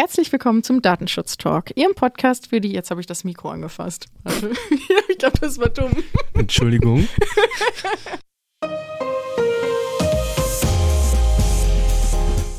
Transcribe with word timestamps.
Herzlich 0.00 0.30
willkommen 0.30 0.62
zum 0.62 0.80
Datenschutz 0.80 1.38
Talk, 1.38 1.76
Ihrem 1.76 1.96
Podcast 1.96 2.50
für 2.50 2.60
die. 2.60 2.70
Jetzt 2.70 2.92
habe 2.92 3.00
ich 3.00 3.08
das 3.08 3.24
Mikro 3.24 3.50
angefasst. 3.50 4.06
Also, 4.22 4.46
ich 5.08 5.18
glaube, 5.18 5.40
das 5.40 5.58
war 5.58 5.70
dumm. 5.70 5.90
Entschuldigung. 6.34 7.08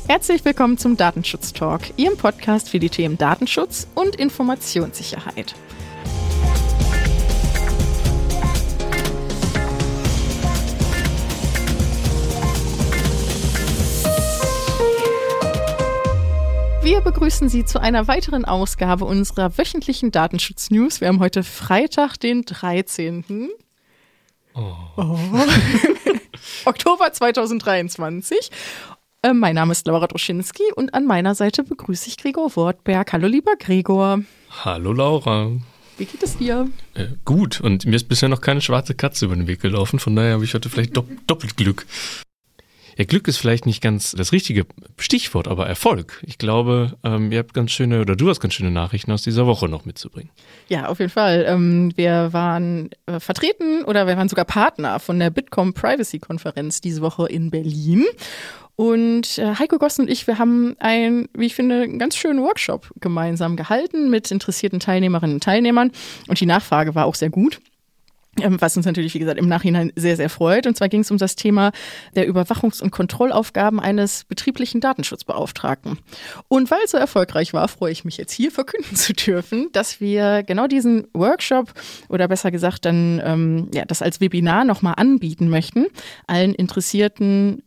Herzlich 0.06 0.44
willkommen 0.44 0.76
zum 0.76 0.98
Datenschutz 0.98 1.54
Talk, 1.54 1.80
Ihrem 1.96 2.18
Podcast 2.18 2.68
für 2.68 2.78
die 2.78 2.90
Themen 2.90 3.16
Datenschutz 3.16 3.88
und 3.94 4.16
Informationssicherheit. 4.16 5.54
Wir 16.90 17.02
begrüßen 17.02 17.48
Sie 17.48 17.64
zu 17.64 17.80
einer 17.80 18.08
weiteren 18.08 18.44
Ausgabe 18.44 19.04
unserer 19.04 19.56
wöchentlichen 19.56 20.10
Datenschutz-News. 20.10 21.00
Wir 21.00 21.06
haben 21.06 21.20
heute 21.20 21.44
Freitag, 21.44 22.16
den 22.16 22.42
13. 22.42 23.48
Oh. 24.54 24.74
Oh. 24.96 25.16
Oktober 26.64 27.12
2023. 27.12 28.50
Äh, 29.22 29.32
mein 29.34 29.54
Name 29.54 29.70
ist 29.70 29.86
Laura 29.86 30.08
Droschinski 30.08 30.64
und 30.74 30.92
an 30.92 31.06
meiner 31.06 31.36
Seite 31.36 31.62
begrüße 31.62 32.08
ich 32.08 32.16
Gregor 32.16 32.56
Wortberg. 32.56 33.12
Hallo, 33.12 33.28
lieber 33.28 33.54
Gregor. 33.54 34.22
Hallo, 34.64 34.92
Laura. 34.92 35.52
Wie 35.96 36.04
geht 36.06 36.24
es 36.24 36.38
dir? 36.38 36.68
Äh, 36.94 37.06
gut, 37.24 37.60
und 37.60 37.86
mir 37.86 37.94
ist 37.94 38.08
bisher 38.08 38.28
noch 38.28 38.40
keine 38.40 38.62
schwarze 38.62 38.96
Katze 38.96 39.26
über 39.26 39.36
den 39.36 39.46
Weg 39.46 39.60
gelaufen, 39.60 40.00
von 40.00 40.16
daher 40.16 40.32
habe 40.32 40.44
ich 40.44 40.54
heute 40.54 40.68
vielleicht 40.68 40.96
dopp 40.96 41.06
doppelt 41.28 41.56
Glück. 41.56 41.86
Ja, 43.00 43.06
Glück 43.06 43.28
ist 43.28 43.38
vielleicht 43.38 43.64
nicht 43.64 43.80
ganz 43.80 44.10
das 44.10 44.30
richtige 44.30 44.66
Stichwort, 44.98 45.48
aber 45.48 45.66
Erfolg. 45.66 46.22
Ich 46.26 46.36
glaube, 46.36 46.98
ähm, 47.02 47.32
ihr 47.32 47.38
habt 47.38 47.54
ganz 47.54 47.70
schöne, 47.70 48.02
oder 48.02 48.14
du 48.14 48.28
hast 48.28 48.40
ganz 48.40 48.52
schöne 48.52 48.70
Nachrichten 48.70 49.10
aus 49.10 49.22
dieser 49.22 49.46
Woche 49.46 49.70
noch 49.70 49.86
mitzubringen. 49.86 50.28
Ja, 50.68 50.84
auf 50.84 50.98
jeden 50.98 51.10
Fall. 51.10 51.46
Ähm, 51.48 51.92
wir 51.96 52.34
waren 52.34 52.90
äh, 53.06 53.18
vertreten 53.18 53.84
oder 53.84 54.06
wir 54.06 54.18
waren 54.18 54.28
sogar 54.28 54.44
Partner 54.44 55.00
von 55.00 55.18
der 55.18 55.30
Bitkom 55.30 55.72
Privacy 55.72 56.18
Konferenz 56.18 56.82
diese 56.82 57.00
Woche 57.00 57.26
in 57.26 57.50
Berlin. 57.50 58.04
Und 58.76 59.38
äh, 59.38 59.54
Heiko 59.58 59.78
Goss 59.78 59.98
und 59.98 60.10
ich, 60.10 60.26
wir 60.26 60.38
haben 60.38 60.76
einen, 60.78 61.30
wie 61.32 61.46
ich 61.46 61.54
finde, 61.54 61.88
ganz 61.96 62.18
schönen 62.18 62.42
Workshop 62.42 62.92
gemeinsam 63.00 63.56
gehalten 63.56 64.10
mit 64.10 64.30
interessierten 64.30 64.78
Teilnehmerinnen 64.78 65.36
und 65.36 65.42
Teilnehmern. 65.42 65.90
Und 66.28 66.38
die 66.38 66.44
Nachfrage 66.44 66.94
war 66.94 67.06
auch 67.06 67.14
sehr 67.14 67.30
gut. 67.30 67.62
Ähm, 68.38 68.60
was 68.60 68.76
uns 68.76 68.86
natürlich, 68.86 69.14
wie 69.14 69.18
gesagt, 69.18 69.38
im 69.38 69.48
Nachhinein 69.48 69.92
sehr, 69.96 70.16
sehr 70.16 70.30
freut. 70.30 70.66
Und 70.66 70.76
zwar 70.76 70.88
ging 70.88 71.00
es 71.00 71.10
um 71.10 71.18
das 71.18 71.34
Thema 71.34 71.72
der 72.14 72.30
Überwachungs- 72.30 72.80
und 72.80 72.92
Kontrollaufgaben 72.92 73.80
eines 73.80 74.24
betrieblichen 74.24 74.80
Datenschutzbeauftragten. 74.80 75.98
Und 76.48 76.70
weil 76.70 76.78
es 76.84 76.92
so 76.92 76.98
erfolgreich 76.98 77.52
war, 77.52 77.66
freue 77.66 77.92
ich 77.92 78.04
mich 78.04 78.16
jetzt 78.16 78.32
hier 78.32 78.52
verkünden 78.52 78.96
zu 78.96 79.12
dürfen, 79.12 79.68
dass 79.72 80.00
wir 80.00 80.44
genau 80.44 80.68
diesen 80.68 81.08
Workshop 81.12 81.72
oder 82.08 82.28
besser 82.28 82.50
gesagt 82.50 82.84
dann 82.84 83.20
ähm, 83.24 83.68
ja, 83.74 83.84
das 83.84 84.00
als 84.00 84.20
Webinar 84.20 84.64
nochmal 84.64 84.94
anbieten 84.96 85.48
möchten, 85.48 85.86
allen 86.26 86.54
interessierten 86.54 87.62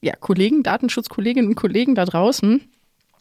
ja, 0.00 0.14
Kollegen, 0.14 0.62
Datenschutzkolleginnen 0.62 1.48
und 1.48 1.56
Kollegen 1.56 1.94
da 1.94 2.04
draußen 2.04 2.60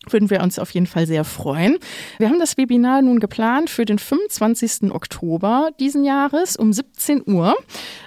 würden 0.09 0.30
wir 0.30 0.42
uns 0.42 0.59
auf 0.59 0.72
jeden 0.72 0.88
Fall 0.88 1.08
sehr 1.08 1.23
freuen. 1.23 1.78
Wir 2.18 2.30
haben 2.30 2.40
das 2.40 2.58
Webinar 2.58 3.02
nun 3.02 3.20
geplant 3.20 3.70
für 3.70 3.86
den 3.86 4.00
25. 4.00 4.92
Oktober 4.92 5.70
diesen 5.80 6.04
Jahres 6.04 6.56
um 6.56 6.73
17 6.73 7.23
Uhr. 7.26 7.56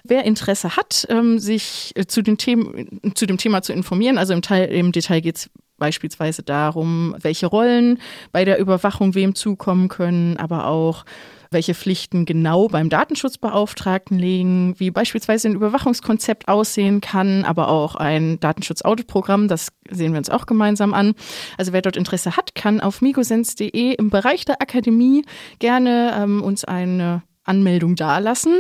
Wer 0.05 0.25
Interesse 0.25 0.77
hat, 0.77 1.07
ähm, 1.09 1.39
sich 1.39 1.93
äh, 1.95 2.07
zu, 2.07 2.23
den 2.23 2.39
Themen, 2.39 3.01
zu 3.15 3.27
dem 3.27 3.39
Thema 3.39 3.63
zu 3.63 3.73
informieren, 3.73 4.19
also 4.19 4.33
im, 4.35 4.43
Teil, 4.43 4.69
im 4.73 4.93
Detail 4.93 5.21
geht 5.21 5.37
es 5.37 5.51
beispielsweise 5.79 6.43
darum, 6.43 7.15
welche 7.21 7.47
Rollen 7.47 7.99
bei 8.33 8.45
der 8.45 8.59
Überwachung 8.59 9.15
wem 9.15 9.35
zukommen 9.35 9.89
können, 9.89 10.37
aber 10.37 10.67
auch 10.67 11.05
welche 11.51 11.75
Pflichten 11.75 12.25
genau 12.25 12.69
beim 12.69 12.89
Datenschutzbeauftragten 12.89 14.19
liegen, 14.19 14.79
wie 14.79 14.91
beispielsweise 14.91 15.49
ein 15.49 15.55
Überwachungskonzept 15.55 16.49
aussehen 16.49 17.01
kann, 17.01 17.45
aber 17.45 17.69
auch 17.69 17.97
ein 17.97 18.41
Datenschutz-Audit-Programm, 18.41 19.49
das 19.49 19.69
sehen 19.91 20.13
wir 20.13 20.19
uns 20.19 20.31
auch 20.31 20.47
gemeinsam 20.47 20.95
an. 20.95 21.15
Also 21.59 21.73
wer 21.73 21.83
dort 21.83 21.97
Interesse 21.97 22.37
hat, 22.37 22.55
kann 22.55 22.81
auf 22.81 23.03
migosens.de 23.03 23.95
im 23.95 24.11
Bereich 24.11 24.45
der 24.45 24.61
Akademie 24.61 25.25
gerne 25.59 26.15
ähm, 26.19 26.43
uns 26.43 26.65
eine 26.65 27.23
Anmeldung 27.45 27.97
dalassen. 27.97 28.59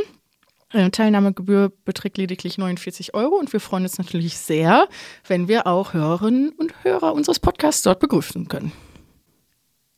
Äh, 0.72 0.90
Teilnahmegebühr 0.90 1.72
beträgt 1.84 2.18
lediglich 2.18 2.58
49 2.58 3.14
Euro 3.14 3.36
und 3.36 3.52
wir 3.52 3.60
freuen 3.60 3.84
uns 3.84 3.98
natürlich 3.98 4.36
sehr, 4.36 4.88
wenn 5.26 5.48
wir 5.48 5.66
auch 5.66 5.92
Hörerinnen 5.92 6.50
und 6.50 6.84
Hörer 6.84 7.14
unseres 7.14 7.38
Podcasts 7.38 7.82
dort 7.82 8.00
begrüßen 8.00 8.48
können. 8.48 8.72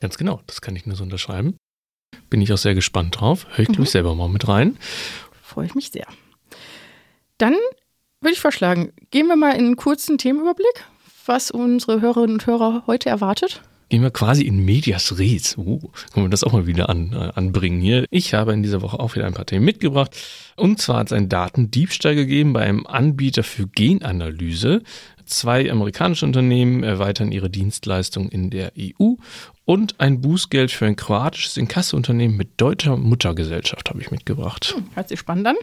Ganz 0.01 0.17
genau, 0.19 0.41
das 0.47 0.61
kann 0.61 0.77
ich 0.77 0.87
nur 0.87 0.97
so 0.97 1.03
unterschreiben. 1.03 1.57
Bin 2.31 2.41
ich 2.41 2.53
auch 2.53 2.59
sehr 2.59 2.75
gespannt 2.75 3.21
drauf. 3.21 3.47
Hör 3.51 3.61
ich, 3.61 3.69
mhm. 3.69 3.75
glaube 3.75 3.91
selber 3.91 4.15
mal 4.15 4.29
mit 4.29 4.49
rein. 4.49 4.77
Freue 5.43 5.67
ich 5.67 5.75
mich 5.75 5.91
sehr. 5.91 6.07
Dann 7.39 7.55
würde 8.21 8.35
ich 8.35 8.41
vorschlagen, 8.41 8.93
gehen 9.11 9.29
wir 9.29 9.37
mal 9.37 9.53
in 9.53 9.67
einen 9.67 9.77
kurzen 9.77 10.19
Themenüberblick, 10.19 10.85
was 11.27 11.51
unsere 11.51 12.01
Hörerinnen 12.01 12.35
und 12.35 12.47
Hörer 12.47 12.85
heute 12.87 13.09
erwartet. 13.09 13.63
Gehen 13.91 14.03
wir 14.03 14.11
quasi 14.11 14.43
in 14.43 14.65
Medias 14.67 15.19
Res. 15.19 15.57
Uh, 15.57 15.79
können 16.13 16.27
wir 16.27 16.31
das 16.31 16.45
auch 16.45 16.53
mal 16.53 16.67
wieder 16.67 16.91
an, 16.91 17.13
äh, 17.15 17.33
anbringen 17.35 17.81
hier. 17.81 18.05
Ich 18.11 18.35
habe 18.35 18.53
in 18.53 18.63
dieser 18.63 18.83
Woche 18.83 19.01
auch 19.01 19.15
wieder 19.15 19.27
ein 19.27 19.33
paar 19.33 19.47
Themen 19.47 19.65
mitgebracht. 19.65 20.15
Und 20.57 20.79
zwar 20.79 20.99
hat 20.99 21.07
es 21.07 21.15
einen 21.15 21.31
Datendiebstahl 21.31 22.15
gegeben 22.15 22.53
bei 22.53 22.61
einem 22.61 22.87
Anbieter 22.87 23.43
für 23.43 23.67
Genanalyse. 23.67 24.83
Zwei 25.29 25.71
amerikanische 25.71 26.25
Unternehmen 26.25 26.83
erweitern 26.83 27.33
ihre 27.33 27.51
Dienstleistung 27.51 28.31
in 28.31 28.49
der 28.49 28.73
EU 28.79 29.15
und 29.67 30.01
ein 30.01 30.23
Bußgeld 30.23 30.71
für 30.71 30.87
ein 30.87 30.97
kroatisches 30.97 31.59
Inkasseunternehmen 31.59 32.35
mit 32.35 32.53
deutscher 32.57 32.97
Muttergesellschaft 32.97 33.91
habe 33.91 34.01
ich 34.01 34.11
mitgebracht. 34.11 34.75
Hm, 34.75 34.87
hört 34.95 35.11
sich 35.11 35.21
spannend 35.21 35.49
an. 35.49 35.57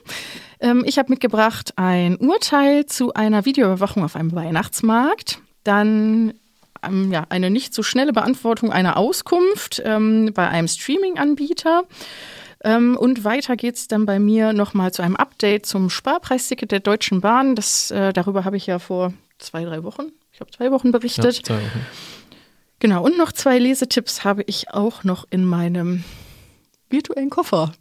Ähm, 0.60 0.84
ich 0.86 1.00
habe 1.00 1.10
mitgebracht 1.10 1.74
ein 1.78 2.18
Urteil 2.18 2.86
zu 2.86 3.14
einer 3.16 3.46
Videoüberwachung 3.46 4.04
auf 4.04 4.16
einem 4.16 4.34
Weihnachtsmarkt. 4.34 5.40
Dann 5.64 6.36
ähm, 6.84 7.12
ja, 7.12 7.26
eine 7.30 7.50
nicht 7.50 7.74
so 7.74 7.82
schnelle 7.82 8.14
Beantwortung 8.14 8.72
einer 8.72 8.98
Auskunft 8.98 9.82
ähm, 9.84 10.32
bei 10.36 10.48
einem 10.48 10.68
Streaming-Anbieter. 10.68 11.86
Ähm, 12.64 12.98
und 12.98 13.24
weiter 13.24 13.56
geht 13.56 13.76
es 13.76 13.88
dann 13.88 14.06
bei 14.06 14.20
mir 14.20 14.54
nochmal 14.54 14.92
zu 14.92 15.02
einem 15.02 15.16
Update 15.16 15.66
zum 15.66 15.90
Sparpreisticket 15.90 16.72
der 16.72 16.80
Deutschen 16.80 17.22
Bahn. 17.22 17.56
Das, 17.56 17.90
äh, 17.92 18.14
darüber 18.14 18.46
habe 18.46 18.58
ich 18.58 18.68
ja 18.68 18.80
vor 18.80 19.14
zwei, 19.46 19.64
drei 19.66 19.84
Wochen, 19.84 20.12
ich 20.32 20.40
habe 20.40 20.52
zwei 20.52 20.72
Wochen 20.72 20.92
berichtet. 20.92 21.38
Ja, 21.38 21.44
zwei 21.44 21.56
Wochen. 21.56 21.86
Genau, 22.80 23.04
und 23.04 23.18
noch 23.18 23.32
zwei 23.32 23.58
Lesetipps 23.58 24.24
habe 24.24 24.44
ich 24.44 24.72
auch 24.72 25.04
noch 25.04 25.26
in 25.30 25.46
meinem 25.46 26.04
virtuellen 26.90 27.30
Koffer. 27.30 27.72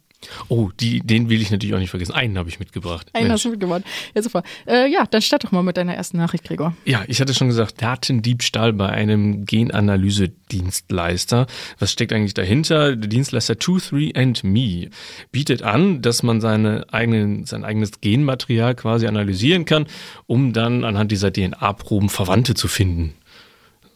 Oh, 0.47 0.69
die, 0.79 1.01
den 1.01 1.29
will 1.29 1.41
ich 1.41 1.51
natürlich 1.51 1.75
auch 1.75 1.79
nicht 1.79 1.89
vergessen. 1.89 2.13
Einen 2.13 2.37
habe 2.37 2.49
ich 2.49 2.59
mitgebracht. 2.59 3.09
Einen 3.13 3.27
Mensch. 3.27 3.35
hast 3.35 3.45
du 3.45 3.49
mitgebracht. 3.49 3.83
Ja, 4.15 4.21
super. 4.21 4.43
Äh, 4.67 4.91
ja, 4.91 5.05
dann 5.05 5.21
start 5.21 5.43
doch 5.43 5.51
mal 5.51 5.63
mit 5.63 5.77
deiner 5.77 5.95
ersten 5.95 6.17
Nachricht, 6.17 6.43
Gregor. 6.43 6.75
Ja, 6.85 7.03
ich 7.07 7.21
hatte 7.21 7.33
schon 7.33 7.47
gesagt, 7.47 7.81
Datendiebstahl 7.81 8.73
bei 8.73 8.89
einem 8.89 9.45
Genanalyse-Dienstleister. 9.45 11.47
Was 11.79 11.91
steckt 11.91 12.13
eigentlich 12.13 12.33
dahinter? 12.33 12.95
Der 12.95 13.09
Dienstleister 13.09 13.55
23andMe 13.55 14.89
bietet 15.31 15.63
an, 15.63 16.01
dass 16.01 16.23
man 16.23 16.41
seine 16.41 16.85
eigenen, 16.91 17.45
sein 17.45 17.63
eigenes 17.63 18.01
Genmaterial 18.01 18.75
quasi 18.75 19.07
analysieren 19.07 19.65
kann, 19.65 19.87
um 20.27 20.53
dann 20.53 20.83
anhand 20.83 21.11
dieser 21.11 21.31
DNA-Proben 21.31 22.09
Verwandte 22.09 22.53
zu 22.53 22.67
finden. 22.67 23.15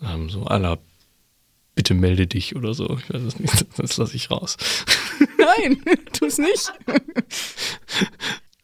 Ähm, 0.04 0.30
so 0.30 0.46
aller 0.46 0.80
bitte 1.80 1.94
melde 1.94 2.28
dich 2.28 2.58
oder 2.58 2.74
so. 2.74 3.00
Ich 3.00 3.14
weiß 3.14 3.22
es 3.22 3.40
nicht, 3.40 3.66
das 3.78 3.96
lasse 3.96 4.14
ich 4.14 4.30
raus. 4.30 4.58
Nein, 5.38 5.82
tu 6.12 6.26
es 6.26 6.38
nicht. 6.38 6.74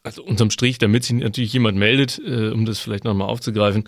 Also 0.02 0.22
unterm 0.22 0.50
Strich, 0.50 0.76
damit 0.76 1.04
sich 1.04 1.16
natürlich 1.16 1.54
jemand 1.54 1.78
meldet, 1.78 2.20
äh, 2.26 2.50
um 2.50 2.66
das 2.66 2.78
vielleicht 2.78 3.04
nochmal 3.04 3.26
aufzugreifen, 3.26 3.84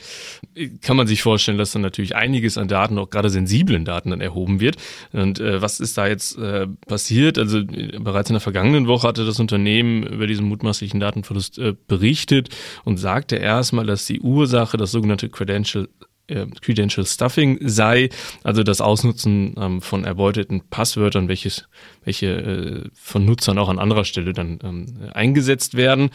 kann 0.80 0.96
man 0.96 1.06
sich 1.06 1.20
vorstellen, 1.20 1.58
dass 1.58 1.72
dann 1.72 1.82
natürlich 1.82 2.16
einiges 2.16 2.56
an 2.56 2.68
Daten, 2.68 2.96
auch 2.96 3.10
gerade 3.10 3.28
sensiblen 3.28 3.84
Daten, 3.84 4.08
dann 4.08 4.22
erhoben 4.22 4.60
wird. 4.60 4.76
Und 5.12 5.40
äh, 5.40 5.60
was 5.60 5.78
ist 5.78 5.98
da 5.98 6.06
jetzt 6.06 6.38
äh, 6.38 6.66
passiert? 6.86 7.36
Also 7.36 7.58
äh, 7.58 7.98
bereits 8.00 8.30
in 8.30 8.34
der 8.34 8.40
vergangenen 8.40 8.86
Woche 8.86 9.08
hatte 9.08 9.26
das 9.26 9.38
Unternehmen 9.38 10.04
über 10.04 10.26
diesen 10.26 10.46
mutmaßlichen 10.46 11.00
Datenverlust 11.00 11.58
äh, 11.58 11.74
berichtet 11.86 12.48
und 12.86 12.96
sagte 12.96 13.36
erstmal, 13.36 13.84
dass 13.84 14.06
die 14.06 14.20
Ursache 14.20 14.78
das 14.78 14.90
sogenannte 14.90 15.28
Credential 15.28 15.86
äh, 16.28 16.46
Credential 16.60 17.04
Stuffing 17.04 17.58
sei, 17.62 18.10
also 18.42 18.62
das 18.62 18.80
Ausnutzen 18.80 19.54
ähm, 19.58 19.80
von 19.80 20.04
erbeuteten 20.04 20.62
Passwörtern, 20.70 21.28
welches, 21.28 21.68
welche 22.04 22.26
äh, 22.26 22.90
von 22.94 23.24
Nutzern 23.24 23.58
auch 23.58 23.68
an 23.68 23.78
anderer 23.78 24.04
Stelle 24.04 24.32
dann 24.32 24.58
ähm, 24.62 25.10
eingesetzt 25.12 25.74
werden. 25.74 26.10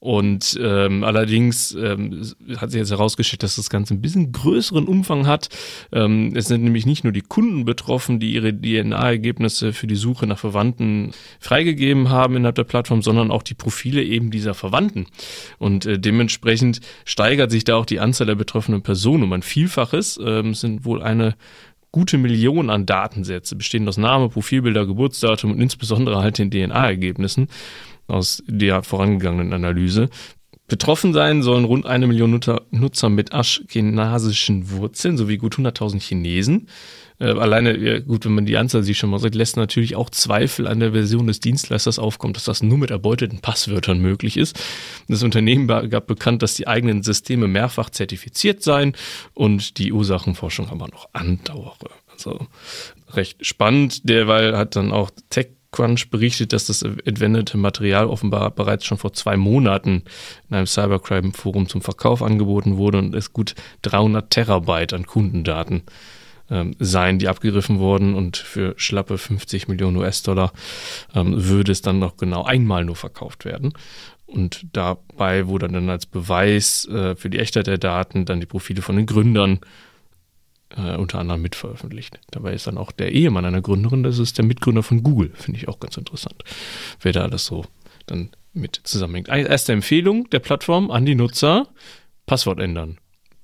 Und 0.00 0.58
ähm, 0.62 1.04
allerdings 1.04 1.72
ähm, 1.72 2.22
hat 2.56 2.70
sich 2.70 2.78
jetzt 2.78 2.90
herausgestellt, 2.90 3.42
dass 3.42 3.56
das 3.56 3.68
Ganze 3.68 3.92
ein 3.92 4.00
bisschen 4.00 4.32
größeren 4.32 4.88
Umfang 4.88 5.26
hat. 5.26 5.50
Ähm, 5.92 6.32
es 6.34 6.46
sind 6.46 6.64
nämlich 6.64 6.86
nicht 6.86 7.04
nur 7.04 7.12
die 7.12 7.20
Kunden 7.20 7.66
betroffen, 7.66 8.18
die 8.18 8.32
ihre 8.32 8.50
DNA-Ergebnisse 8.50 9.74
für 9.74 9.86
die 9.86 9.96
Suche 9.96 10.26
nach 10.26 10.38
Verwandten 10.38 11.12
freigegeben 11.38 12.08
haben 12.08 12.34
innerhalb 12.36 12.54
der 12.54 12.64
Plattform, 12.64 13.02
sondern 13.02 13.30
auch 13.30 13.42
die 13.42 13.52
Profile 13.52 14.02
eben 14.02 14.30
dieser 14.30 14.54
Verwandten. 14.54 15.04
Und 15.58 15.84
äh, 15.84 15.98
dementsprechend 15.98 16.80
steigert 17.04 17.50
sich 17.50 17.64
da 17.64 17.76
auch 17.76 17.86
die 17.86 18.00
Anzahl 18.00 18.26
der 18.26 18.36
betroffenen 18.36 18.80
Personen 18.80 19.24
um 19.24 19.32
ein 19.34 19.42
Vielfaches. 19.42 20.18
Ähm, 20.24 20.54
sind 20.54 20.86
wohl 20.86 21.02
eine 21.02 21.34
gute 21.92 22.16
Million 22.16 22.70
an 22.70 22.86
Datensätze, 22.86 23.54
bestehend 23.54 23.86
aus 23.86 23.98
Name, 23.98 24.30
Profilbilder, 24.30 24.86
Geburtsdatum 24.86 25.52
und 25.52 25.60
insbesondere 25.60 26.22
halt 26.22 26.38
den 26.38 26.50
DNA-Ergebnissen 26.50 27.48
aus 28.10 28.42
der 28.46 28.82
vorangegangenen 28.82 29.52
Analyse. 29.52 30.08
Betroffen 30.70 31.12
sein 31.12 31.42
sollen 31.42 31.64
rund 31.64 31.84
eine 31.84 32.06
Million 32.06 32.40
Nutzer 32.70 33.08
mit 33.08 33.32
aschkenasischen 33.32 34.70
Wurzeln 34.70 35.16
sowie 35.16 35.36
gut 35.36 35.56
100.000 35.56 36.00
Chinesen. 36.00 36.68
Äh, 37.18 37.32
alleine, 37.32 37.76
ja, 37.76 37.98
gut, 37.98 38.24
wenn 38.24 38.32
man 38.32 38.46
die 38.46 38.56
Anzahl 38.56 38.82
sich 38.82 38.96
schon 38.96 39.10
mal 39.10 39.18
sagt, 39.18 39.34
lässt 39.34 39.56
natürlich 39.56 39.94
auch 39.94 40.08
Zweifel 40.10 40.66
an 40.66 40.80
der 40.80 40.92
Version 40.92 41.26
des 41.26 41.40
Dienstleisters 41.40 41.98
aufkommen, 41.98 42.32
dass 42.32 42.44
das 42.44 42.62
nur 42.62 42.78
mit 42.78 42.90
erbeuteten 42.90 43.40
Passwörtern 43.40 44.00
möglich 44.00 44.36
ist. 44.38 44.58
Das 45.08 45.22
Unternehmen 45.22 45.66
gab 45.66 46.06
bekannt, 46.06 46.42
dass 46.42 46.54
die 46.54 46.66
eigenen 46.66 47.02
Systeme 47.02 47.46
mehrfach 47.46 47.90
zertifiziert 47.90 48.62
seien 48.62 48.94
und 49.34 49.76
die 49.76 49.92
Ursachenforschung 49.92 50.70
aber 50.70 50.88
noch 50.88 51.08
andauere. 51.12 51.90
Also 52.12 52.46
recht 53.12 53.44
spannend, 53.44 54.08
derweil 54.08 54.56
hat 54.56 54.76
dann 54.76 54.92
auch 54.92 55.10
Tech 55.28 55.48
Crunch 55.72 56.10
berichtet, 56.10 56.52
dass 56.52 56.66
das 56.66 56.82
entwendete 56.82 57.56
Material 57.56 58.06
offenbar 58.06 58.50
bereits 58.50 58.84
schon 58.84 58.98
vor 58.98 59.12
zwei 59.12 59.36
Monaten 59.36 60.02
in 60.48 60.56
einem 60.56 60.66
Cybercrime-Forum 60.66 61.68
zum 61.68 61.80
Verkauf 61.80 62.22
angeboten 62.22 62.76
wurde 62.76 62.98
und 62.98 63.14
es 63.14 63.32
gut 63.32 63.54
300 63.82 64.30
Terabyte 64.30 64.92
an 64.92 65.06
Kundendaten 65.06 65.82
ähm, 66.50 66.74
seien, 66.80 67.18
die 67.18 67.28
abgegriffen 67.28 67.78
wurden 67.78 68.14
und 68.14 68.36
für 68.36 68.74
schlappe 68.76 69.16
50 69.16 69.68
Millionen 69.68 69.96
US-Dollar 69.98 70.52
ähm, 71.14 71.46
würde 71.46 71.72
es 71.72 71.82
dann 71.82 72.00
noch 72.00 72.16
genau 72.16 72.42
einmal 72.42 72.84
nur 72.84 72.96
verkauft 72.96 73.44
werden. 73.44 73.72
Und 74.26 74.66
dabei 74.72 75.46
wurde 75.46 75.68
dann 75.68 75.90
als 75.90 76.06
Beweis 76.06 76.86
äh, 76.86 77.16
für 77.16 77.30
die 77.30 77.38
Echtheit 77.38 77.66
der 77.66 77.78
Daten 77.78 78.24
dann 78.24 78.40
die 78.40 78.46
Profile 78.46 78.82
von 78.82 78.96
den 78.96 79.06
Gründern 79.06 79.60
äh, 80.76 80.96
unter 80.96 81.18
anderem 81.18 81.42
mitveröffentlicht. 81.42 82.20
Dabei 82.30 82.54
ist 82.54 82.66
dann 82.66 82.78
auch 82.78 82.92
der 82.92 83.12
Ehemann 83.12 83.44
einer 83.44 83.62
Gründerin, 83.62 84.02
das 84.02 84.18
ist 84.18 84.38
der 84.38 84.44
Mitgründer 84.44 84.82
von 84.82 85.02
Google, 85.02 85.32
finde 85.34 85.58
ich 85.58 85.68
auch 85.68 85.80
ganz 85.80 85.96
interessant, 85.96 86.42
wer 87.00 87.12
da 87.12 87.22
alles 87.22 87.46
so 87.46 87.64
dann 88.06 88.30
mit 88.52 88.80
zusammenhängt. 88.84 89.28
Erste 89.28 89.72
Empfehlung 89.72 90.28
der 90.30 90.40
Plattform 90.40 90.90
an 90.90 91.06
die 91.06 91.14
Nutzer, 91.14 91.68
Passwort 92.26 92.60
ändern 92.60 92.98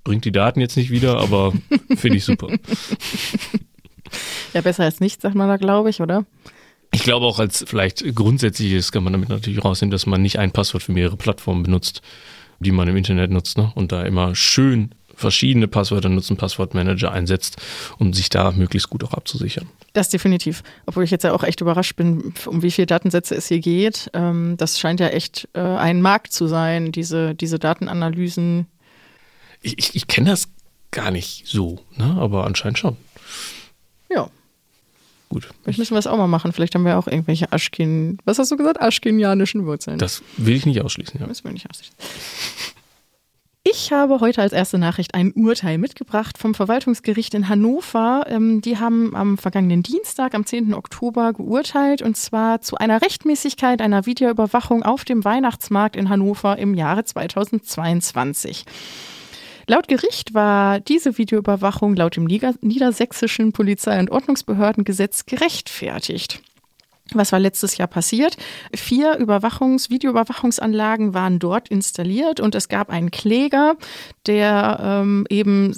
bringt 0.06 0.25
die 0.25 0.32
Daten 0.32 0.61
jetzt 0.61 0.76
nicht 0.76 0.90
wieder, 0.90 1.19
aber 1.19 1.52
finde 1.96 2.17
ich 2.17 2.25
super. 2.25 2.49
Ja, 4.55 4.61
besser 4.61 4.84
als 4.84 5.00
nichts, 5.00 5.22
sagt 5.22 5.34
man 5.34 5.49
da, 5.49 5.56
glaube 5.56 5.90
ich, 5.90 6.00
oder? 6.00 6.25
Ich 6.93 7.02
glaube 7.02 7.26
auch 7.26 7.40
als 7.40 7.64
vielleicht 7.67 8.14
grundsätzliches 8.14 8.93
kann 8.93 9.02
man 9.02 9.12
damit 9.12 9.29
natürlich 9.29 9.64
rausnehmen, 9.64 9.90
dass 9.90 10.06
man 10.06 10.22
nicht 10.22 10.38
ein 10.38 10.52
Passwort 10.52 10.84
für 10.84 10.93
mehrere 10.93 11.17
Plattformen 11.17 11.64
benutzt, 11.64 12.02
die 12.61 12.70
man 12.70 12.87
im 12.87 12.96
Internet 12.96 13.32
nutzt, 13.32 13.58
ne? 13.58 13.72
Und 13.75 13.90
da 13.90 14.05
immer 14.05 14.37
schön 14.37 14.94
verschiedene 15.16 15.66
Passwörter 15.66 16.08
nutzen, 16.08 16.36
Passwortmanager 16.36 17.10
einsetzt, 17.10 17.56
um 17.98 18.12
sich 18.12 18.28
da 18.28 18.52
möglichst 18.52 18.90
gut 18.90 19.02
auch 19.02 19.14
abzusichern. 19.14 19.66
Das 19.94 20.08
definitiv. 20.10 20.62
Obwohl 20.84 21.04
ich 21.04 21.10
jetzt 21.10 21.24
ja 21.24 21.32
auch 21.32 21.42
echt 21.42 21.60
überrascht 21.60 21.96
bin, 21.96 22.34
um 22.46 22.62
wie 22.62 22.70
viele 22.70 22.86
Datensätze 22.86 23.34
es 23.34 23.48
hier 23.48 23.60
geht. 23.60 24.10
Ähm, 24.12 24.56
das 24.58 24.78
scheint 24.78 25.00
ja 25.00 25.08
echt 25.08 25.48
äh, 25.54 25.60
ein 25.60 26.02
Markt 26.02 26.32
zu 26.32 26.46
sein, 26.46 26.92
diese, 26.92 27.34
diese 27.34 27.58
Datenanalysen 27.58 28.66
ich, 29.66 29.78
ich, 29.78 29.96
ich 29.96 30.06
kenne 30.06 30.30
das 30.30 30.48
gar 30.90 31.10
nicht 31.10 31.46
so, 31.46 31.80
ne? 31.96 32.16
aber 32.19 32.46
anscheinend 32.46 32.78
schon. 32.78 32.96
Ja. 34.08 34.30
Gut. 35.28 35.48
Vielleicht 35.62 35.80
müssen 35.80 35.94
wir 35.94 35.98
es 35.98 36.06
auch 36.06 36.16
mal 36.16 36.28
machen. 36.28 36.52
Vielleicht 36.52 36.74
haben 36.76 36.84
wir 36.84 36.96
auch 36.96 37.08
irgendwelche 37.08 37.52
Aschkin, 37.52 38.19
was 38.24 38.38
hast 38.38 38.52
du 38.52 38.56
gesagt? 38.56 38.80
Aschkenianischen 38.80 39.66
Wurzeln. 39.66 39.98
Das 39.98 40.22
will 40.36 40.54
ich 40.54 40.66
nicht 40.66 40.80
ausschließen, 40.80 41.20
ja. 41.20 41.26
Das 41.26 41.42
will 41.42 41.50
ich 41.50 41.64
nicht 41.64 41.70
ausschließen. 41.70 41.94
Ich 43.68 43.90
habe 43.90 44.20
heute 44.20 44.42
als 44.42 44.52
erste 44.52 44.78
Nachricht 44.78 45.16
ein 45.16 45.32
Urteil 45.32 45.76
mitgebracht 45.76 46.38
vom 46.38 46.54
Verwaltungsgericht 46.54 47.34
in 47.34 47.48
Hannover. 47.48 48.24
Ähm, 48.28 48.60
die 48.60 48.78
haben 48.78 49.16
am 49.16 49.38
vergangenen 49.38 49.82
Dienstag, 49.82 50.36
am 50.36 50.46
10. 50.46 50.72
Oktober, 50.72 51.32
geurteilt 51.32 52.00
und 52.00 52.16
zwar 52.16 52.60
zu 52.60 52.76
einer 52.76 53.02
Rechtmäßigkeit 53.02 53.82
einer 53.82 54.06
Videoüberwachung 54.06 54.84
auf 54.84 55.04
dem 55.04 55.24
Weihnachtsmarkt 55.24 55.96
in 55.96 56.08
Hannover 56.08 56.56
im 56.58 56.74
Jahre 56.74 57.02
2022. 57.02 58.66
Laut 59.66 59.88
Gericht 59.88 60.32
war 60.32 60.78
diese 60.78 61.19
Videoüberwachung 61.19 61.96
laut 61.96 62.14
dem 62.14 62.26
niedersächsischen 62.26 63.50
Polizei- 63.50 63.98
und 63.98 64.12
Ordnungsbehördengesetz 64.12 65.26
gerechtfertigt. 65.26 66.40
Was 67.12 67.32
war 67.32 67.38
letztes 67.38 67.76
Jahr 67.76 67.88
passiert? 67.88 68.37
Vier 68.75 69.19
Überwachungs-, 69.19 69.91
Videoüberwachungsanlagen 69.91 71.14
waren 71.14 71.38
dort 71.38 71.69
installiert 71.69 72.41
und 72.41 72.55
es 72.55 72.69
gab 72.69 72.91
einen 72.91 73.11
Kläger, 73.11 73.76
der 74.26 74.79
ähm, 74.82 75.26
eben 75.31 75.75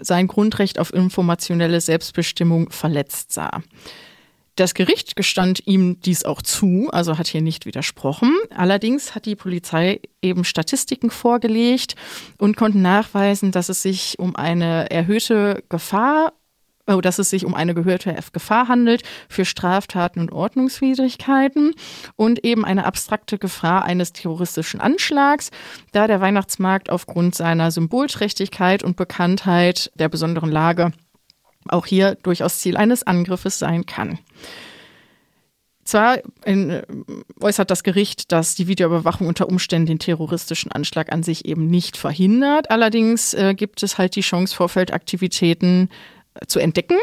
sein 0.00 0.26
Grundrecht 0.26 0.78
auf 0.78 0.92
informationelle 0.92 1.80
Selbstbestimmung 1.80 2.70
verletzt 2.70 3.32
sah. 3.32 3.62
Das 4.56 4.74
Gericht 4.74 5.16
gestand 5.16 5.66
ihm 5.66 6.00
dies 6.00 6.24
auch 6.24 6.42
zu, 6.42 6.90
also 6.92 7.16
hat 7.16 7.26
hier 7.26 7.40
nicht 7.40 7.64
widersprochen. 7.64 8.36
Allerdings 8.54 9.14
hat 9.14 9.24
die 9.24 9.36
Polizei 9.36 10.00
eben 10.20 10.44
Statistiken 10.44 11.08
vorgelegt 11.10 11.94
und 12.36 12.56
konnte 12.56 12.78
nachweisen, 12.78 13.50
dass 13.50 13.70
es 13.70 13.80
sich 13.80 14.18
um 14.18 14.36
eine 14.36 14.90
erhöhte 14.90 15.64
Gefahr 15.70 16.34
oh, 16.86 17.00
dass 17.00 17.18
es 17.18 17.30
sich 17.30 17.44
um 17.44 17.54
eine 17.54 17.74
gehörte 17.74 18.16
Gefahr 18.32 18.68
handelt 18.68 19.02
für 19.28 19.44
Straftaten 19.44 20.20
und 20.20 20.32
Ordnungswidrigkeiten 20.32 21.74
und 22.16 22.44
eben 22.44 22.64
eine 22.64 22.84
abstrakte 22.84 23.38
Gefahr 23.38 23.84
eines 23.84 24.12
terroristischen 24.12 24.80
Anschlags, 24.80 25.50
da 25.92 26.06
der 26.06 26.20
Weihnachtsmarkt 26.20 26.90
aufgrund 26.90 27.34
seiner 27.34 27.70
Symbolträchtigkeit 27.70 28.82
und 28.82 28.96
Bekanntheit 28.96 29.90
der 29.94 30.08
besonderen 30.08 30.50
Lage 30.50 30.92
auch 31.68 31.86
hier 31.86 32.16
durchaus 32.22 32.58
Ziel 32.58 32.76
eines 32.76 33.04
Angriffes 33.04 33.58
sein 33.58 33.86
kann. 33.86 34.18
Zwar 35.84 36.18
in, 36.44 36.70
äh, 36.70 36.84
äußert 37.40 37.70
das 37.70 37.82
Gericht, 37.82 38.30
dass 38.30 38.54
die 38.54 38.68
Videoüberwachung 38.68 39.26
unter 39.26 39.48
Umständen 39.48 39.86
den 39.86 39.98
terroristischen 39.98 40.70
Anschlag 40.70 41.12
an 41.12 41.22
sich 41.22 41.44
eben 41.44 41.66
nicht 41.66 41.96
verhindert. 41.96 42.70
Allerdings 42.70 43.34
äh, 43.34 43.54
gibt 43.54 43.82
es 43.82 43.98
halt 43.98 44.14
die 44.14 44.20
Chance, 44.20 44.54
Vorfeldaktivitäten 44.54 45.88
zu 46.46 46.58
entdecken 46.58 46.96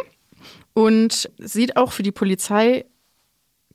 und 0.74 1.30
sieht 1.38 1.78
auch 1.78 1.92
für 1.92 2.04
die 2.04 2.12
Polizei 2.12 2.86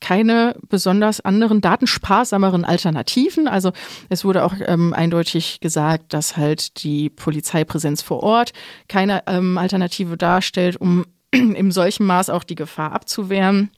keine 0.00 0.56
besonders 0.68 1.20
anderen 1.20 1.60
datensparsameren 1.60 2.64
Alternativen. 2.64 3.48
Also 3.48 3.72
es 4.10 4.24
wurde 4.24 4.44
auch 4.44 4.54
ähm, 4.66 4.92
eindeutig 4.92 5.60
gesagt, 5.60 6.12
dass 6.12 6.36
halt 6.36 6.82
die 6.84 7.08
Polizeipräsenz 7.08 8.02
vor 8.02 8.22
Ort 8.22 8.52
keine 8.88 9.22
ähm, 9.26 9.56
Alternative 9.56 10.16
darstellt, 10.16 10.76
um 10.76 11.06
in 11.30 11.70
solchem 11.70 12.06
Maß 12.06 12.28
auch 12.30 12.44
die 12.44 12.54
Gefahr 12.54 12.92
abzuwehren 12.92 13.70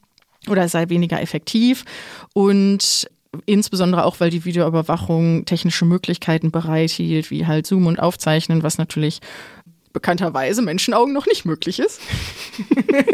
oder 0.48 0.68
sei 0.68 0.88
weniger 0.88 1.20
effektiv. 1.20 1.84
Und 2.32 3.08
insbesondere 3.44 4.04
auch, 4.04 4.18
weil 4.18 4.30
die 4.30 4.44
Videoüberwachung 4.44 5.44
technische 5.44 5.84
Möglichkeiten 5.84 6.50
bereithielt, 6.50 7.30
wie 7.30 7.46
halt 7.46 7.66
Zoom 7.66 7.86
und 7.86 8.00
Aufzeichnen, 8.00 8.62
was 8.62 8.78
natürlich 8.78 9.20
bekannterweise 9.96 10.60
Menschenaugen 10.60 11.14
noch 11.14 11.26
nicht 11.26 11.46
möglich 11.46 11.78
ist. 11.78 12.02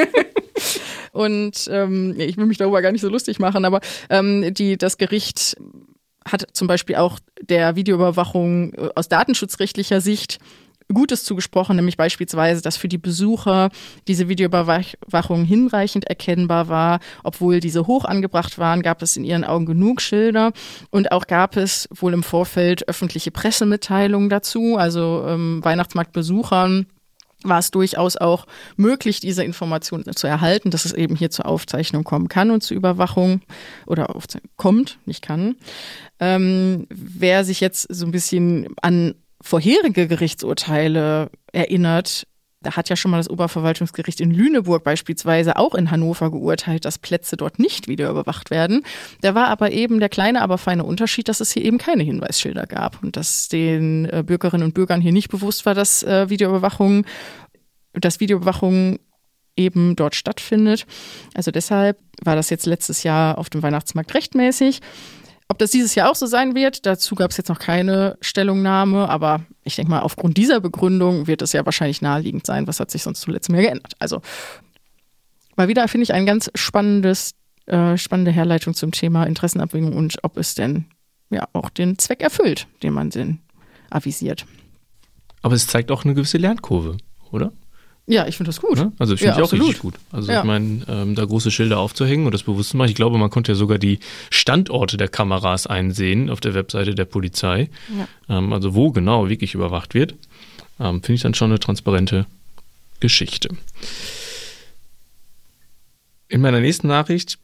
Und 1.12 1.68
ähm, 1.70 2.18
ich 2.18 2.36
will 2.36 2.46
mich 2.46 2.58
darüber 2.58 2.82
gar 2.82 2.90
nicht 2.90 3.02
so 3.02 3.08
lustig 3.08 3.38
machen, 3.38 3.64
aber 3.64 3.80
ähm, 4.10 4.52
die, 4.52 4.76
das 4.76 4.98
Gericht 4.98 5.56
hat 6.26 6.48
zum 6.54 6.66
Beispiel 6.66 6.96
auch 6.96 7.20
der 7.40 7.76
Videoüberwachung 7.76 8.74
äh, 8.74 8.88
aus 8.96 9.08
datenschutzrechtlicher 9.08 10.00
Sicht 10.00 10.40
Gutes 10.92 11.24
zugesprochen, 11.24 11.76
nämlich 11.76 11.96
beispielsweise, 11.96 12.62
dass 12.62 12.76
für 12.76 12.88
die 12.88 12.98
Besucher 12.98 13.70
diese 14.08 14.28
Videoüberwachung 14.28 15.44
hinreichend 15.44 16.04
erkennbar 16.04 16.68
war. 16.68 17.00
Obwohl 17.24 17.60
diese 17.60 17.86
hoch 17.86 18.04
angebracht 18.04 18.58
waren, 18.58 18.82
gab 18.82 19.02
es 19.02 19.16
in 19.16 19.24
ihren 19.24 19.44
Augen 19.44 19.66
genug 19.66 20.00
Schilder 20.00 20.52
und 20.90 21.12
auch 21.12 21.26
gab 21.26 21.56
es 21.56 21.88
wohl 21.94 22.12
im 22.12 22.22
Vorfeld 22.22 22.88
öffentliche 22.88 23.30
Pressemitteilungen 23.30 24.28
dazu, 24.28 24.76
also 24.76 25.24
ähm, 25.26 25.60
Weihnachtsmarktbesuchern 25.62 26.86
war 27.44 27.58
es 27.58 27.70
durchaus 27.70 28.16
auch 28.16 28.46
möglich, 28.76 29.20
diese 29.20 29.44
Informationen 29.44 30.04
zu 30.14 30.26
erhalten, 30.26 30.70
dass 30.70 30.84
es 30.84 30.92
eben 30.92 31.16
hier 31.16 31.30
zur 31.30 31.46
Aufzeichnung 31.46 32.04
kommen 32.04 32.28
kann 32.28 32.50
und 32.50 32.62
zur 32.62 32.76
Überwachung 32.76 33.42
oder 33.86 34.14
kommt, 34.56 34.98
nicht 35.06 35.22
kann. 35.22 35.56
Ähm, 36.20 36.86
wer 36.88 37.44
sich 37.44 37.60
jetzt 37.60 37.86
so 37.92 38.06
ein 38.06 38.12
bisschen 38.12 38.68
an 38.80 39.14
vorherige 39.42 40.08
Gerichtsurteile 40.08 41.30
erinnert, 41.52 42.26
da 42.62 42.76
hat 42.76 42.88
ja 42.88 42.96
schon 42.96 43.10
mal 43.10 43.16
das 43.16 43.28
Oberverwaltungsgericht 43.28 44.20
in 44.20 44.30
Lüneburg 44.30 44.84
beispielsweise 44.84 45.56
auch 45.56 45.74
in 45.74 45.90
Hannover 45.90 46.30
geurteilt, 46.30 46.84
dass 46.84 46.98
Plätze 46.98 47.36
dort 47.36 47.58
nicht 47.58 47.88
wieder 47.88 48.08
überwacht 48.08 48.50
werden. 48.50 48.84
Da 49.20 49.34
war 49.34 49.48
aber 49.48 49.72
eben 49.72 49.98
der 49.98 50.08
kleine, 50.08 50.42
aber 50.42 50.58
feine 50.58 50.84
Unterschied, 50.84 51.28
dass 51.28 51.40
es 51.40 51.52
hier 51.52 51.64
eben 51.64 51.78
keine 51.78 52.04
Hinweisschilder 52.04 52.66
gab 52.66 53.02
und 53.02 53.16
dass 53.16 53.48
den 53.48 54.04
äh, 54.06 54.22
Bürgerinnen 54.24 54.64
und 54.64 54.74
Bürgern 54.74 55.00
hier 55.00 55.12
nicht 55.12 55.28
bewusst 55.28 55.66
war, 55.66 55.74
dass 55.74 56.02
äh, 56.02 56.28
Videoüberwachung, 56.30 57.04
dass 57.94 58.20
Videoüberwachung 58.20 58.98
eben 59.56 59.96
dort 59.96 60.14
stattfindet. 60.14 60.86
Also 61.34 61.50
deshalb 61.50 61.98
war 62.22 62.36
das 62.36 62.48
jetzt 62.48 62.66
letztes 62.66 63.02
Jahr 63.02 63.38
auf 63.38 63.50
dem 63.50 63.62
Weihnachtsmarkt 63.62 64.14
rechtmäßig. 64.14 64.80
Ob 65.52 65.58
das 65.58 65.70
dieses 65.70 65.94
Jahr 65.94 66.10
auch 66.10 66.14
so 66.14 66.24
sein 66.24 66.54
wird, 66.54 66.86
dazu 66.86 67.14
gab 67.14 67.30
es 67.30 67.36
jetzt 67.36 67.50
noch 67.50 67.58
keine 67.58 68.16
Stellungnahme, 68.22 69.10
aber 69.10 69.42
ich 69.64 69.76
denke 69.76 69.90
mal, 69.90 70.00
aufgrund 70.00 70.38
dieser 70.38 70.60
Begründung 70.60 71.26
wird 71.26 71.42
es 71.42 71.52
ja 71.52 71.62
wahrscheinlich 71.66 72.00
naheliegend 72.00 72.46
sein. 72.46 72.66
Was 72.66 72.80
hat 72.80 72.90
sich 72.90 73.02
sonst 73.02 73.20
zuletzt 73.20 73.50
mehr 73.50 73.60
geändert? 73.60 73.92
Also 73.98 74.22
mal 75.54 75.68
wieder 75.68 75.86
finde 75.88 76.04
ich 76.04 76.14
ein 76.14 76.24
ganz 76.24 76.50
spannendes, 76.54 77.34
äh, 77.66 77.98
spannende 77.98 78.30
Herleitung 78.30 78.72
zum 78.72 78.92
Thema 78.92 79.24
Interessenabwägung 79.24 79.94
und 79.94 80.16
ob 80.22 80.38
es 80.38 80.54
denn 80.54 80.86
ja 81.28 81.46
auch 81.52 81.68
den 81.68 81.98
Zweck 81.98 82.22
erfüllt, 82.22 82.66
den 82.82 82.94
man 82.94 83.10
denn 83.10 83.40
avisiert. 83.90 84.46
Aber 85.42 85.54
es 85.54 85.66
zeigt 85.66 85.90
auch 85.90 86.06
eine 86.06 86.14
gewisse 86.14 86.38
Lernkurve, 86.38 86.96
oder? 87.30 87.52
Ja, 88.06 88.26
ich 88.26 88.36
finde 88.36 88.48
das 88.48 88.60
gut. 88.60 88.78
Ja, 88.78 88.92
also 88.98 89.14
ich 89.14 89.20
finde 89.20 89.38
ja, 89.38 89.44
auch 89.44 89.52
richtig 89.52 89.78
gut. 89.78 89.94
Also 90.10 90.32
ja. 90.32 90.40
ich 90.40 90.44
meine, 90.44 90.84
ähm, 90.88 91.14
da 91.14 91.24
große 91.24 91.52
Schilder 91.52 91.78
aufzuhängen 91.78 92.26
und 92.26 92.32
das 92.32 92.42
bewusst 92.42 92.70
zu 92.70 92.76
machen. 92.76 92.88
Ich 92.88 92.96
glaube, 92.96 93.16
man 93.16 93.30
konnte 93.30 93.52
ja 93.52 93.56
sogar 93.56 93.78
die 93.78 94.00
Standorte 94.30 94.96
der 94.96 95.08
Kameras 95.08 95.68
einsehen 95.68 96.28
auf 96.28 96.40
der 96.40 96.54
Webseite 96.54 96.94
der 96.94 97.04
Polizei. 97.04 97.70
Ja. 97.96 98.38
Ähm, 98.38 98.52
also 98.52 98.74
wo 98.74 98.90
genau 98.90 99.28
wirklich 99.28 99.54
überwacht 99.54 99.94
wird. 99.94 100.14
Ähm, 100.80 101.02
finde 101.02 101.14
ich 101.14 101.22
dann 101.22 101.34
schon 101.34 101.50
eine 101.50 101.60
transparente 101.60 102.26
Geschichte. 102.98 103.50
In 106.28 106.40
meiner 106.40 106.60
nächsten 106.60 106.88
Nachricht 106.88 107.38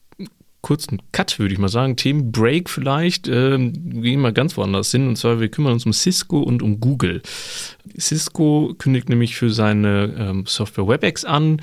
kurzen 0.60 1.00
Cut, 1.12 1.38
würde 1.38 1.54
ich 1.54 1.60
mal 1.60 1.68
sagen. 1.68 1.96
Themenbreak 1.96 2.68
vielleicht. 2.68 3.28
Ähm, 3.28 3.72
wir 3.74 4.02
gehen 4.02 4.20
mal 4.20 4.32
ganz 4.32 4.56
woanders 4.56 4.90
hin. 4.90 5.08
Und 5.08 5.16
zwar, 5.16 5.40
wir 5.40 5.48
kümmern 5.48 5.72
uns 5.72 5.86
um 5.86 5.92
Cisco 5.92 6.40
und 6.40 6.62
um 6.62 6.80
Google. 6.80 7.22
Cisco 7.98 8.74
kündigt 8.78 9.08
nämlich 9.08 9.36
für 9.36 9.50
seine 9.50 10.14
ähm, 10.18 10.44
Software 10.46 10.88
WebEx 10.88 11.24
an, 11.24 11.60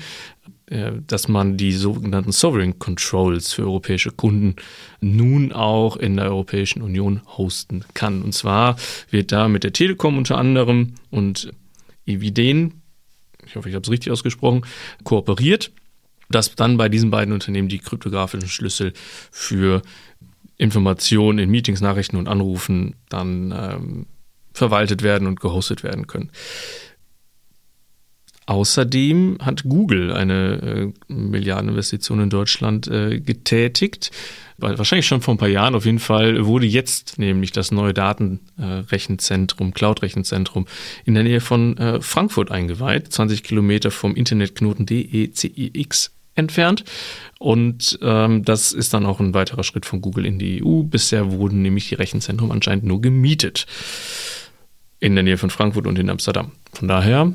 äh, 0.68 0.92
dass 1.06 1.28
man 1.28 1.56
die 1.56 1.72
sogenannten 1.72 2.32
Sovereign 2.32 2.78
Controls 2.78 3.52
für 3.52 3.62
europäische 3.62 4.10
Kunden 4.10 4.56
nun 5.00 5.52
auch 5.52 5.96
in 5.96 6.16
der 6.16 6.26
Europäischen 6.26 6.82
Union 6.82 7.20
hosten 7.36 7.84
kann. 7.94 8.22
Und 8.22 8.32
zwar 8.32 8.76
wird 9.10 9.30
da 9.30 9.48
mit 9.48 9.62
der 9.62 9.72
Telekom 9.72 10.18
unter 10.18 10.38
anderem 10.38 10.94
und 11.10 11.52
Eviden, 12.06 12.82
ich 13.46 13.56
hoffe, 13.56 13.68
ich 13.68 13.74
habe 13.74 13.84
es 13.84 13.90
richtig 13.90 14.12
ausgesprochen, 14.12 14.62
kooperiert 15.04 15.70
dass 16.28 16.54
dann 16.54 16.76
bei 16.76 16.88
diesen 16.88 17.10
beiden 17.10 17.32
Unternehmen 17.32 17.68
die 17.68 17.78
kryptografischen 17.78 18.48
Schlüssel 18.48 18.92
für 19.30 19.82
Informationen 20.56 21.38
in 21.38 21.50
Meetings, 21.50 21.80
Nachrichten 21.80 22.16
und 22.16 22.28
Anrufen 22.28 22.94
dann 23.08 23.52
ähm, 23.52 24.06
verwaltet 24.52 25.02
werden 25.02 25.26
und 25.26 25.40
gehostet 25.40 25.82
werden 25.82 26.06
können. 26.06 26.30
Außerdem 28.46 29.38
hat 29.42 29.64
Google 29.64 30.12
eine 30.12 30.92
äh, 31.08 31.12
Milliardeninvestition 31.12 32.20
in 32.20 32.30
Deutschland 32.30 32.86
äh, 32.86 33.18
getätigt. 33.18 34.12
Wahrscheinlich 34.58 35.06
schon 35.06 35.20
vor 35.20 35.34
ein 35.34 35.38
paar 35.38 35.48
Jahren. 35.48 35.74
Auf 35.74 35.84
jeden 35.84 35.98
Fall 35.98 36.46
wurde 36.46 36.64
jetzt 36.64 37.18
nämlich 37.18 37.50
das 37.50 37.72
neue 37.72 37.92
Datenrechenzentrum, 37.92 39.68
äh, 39.68 39.72
Cloud-Rechenzentrum 39.72 40.66
in 41.04 41.14
der 41.14 41.24
Nähe 41.24 41.40
von 41.40 41.76
äh, 41.76 42.00
Frankfurt 42.00 42.52
eingeweiht. 42.52 43.12
20 43.12 43.42
Kilometer 43.42 43.90
vom 43.90 44.14
Internetknoten 44.14 44.86
DECIX 44.86 46.15
entfernt. 46.36 46.84
Und 47.38 47.98
ähm, 48.02 48.44
das 48.44 48.72
ist 48.72 48.94
dann 48.94 49.04
auch 49.04 49.20
ein 49.20 49.34
weiterer 49.34 49.64
Schritt 49.64 49.84
von 49.84 50.00
Google 50.00 50.24
in 50.24 50.38
die 50.38 50.64
EU. 50.64 50.82
Bisher 50.82 51.32
wurden 51.32 51.62
nämlich 51.62 51.88
die 51.88 51.94
Rechenzentren 51.96 52.50
anscheinend 52.50 52.84
nur 52.84 53.00
gemietet. 53.00 53.66
In 55.00 55.14
der 55.14 55.24
Nähe 55.24 55.36
von 55.36 55.50
Frankfurt 55.50 55.86
und 55.86 55.98
in 55.98 56.08
Amsterdam. 56.08 56.52
Von 56.72 56.88
daher. 56.88 57.32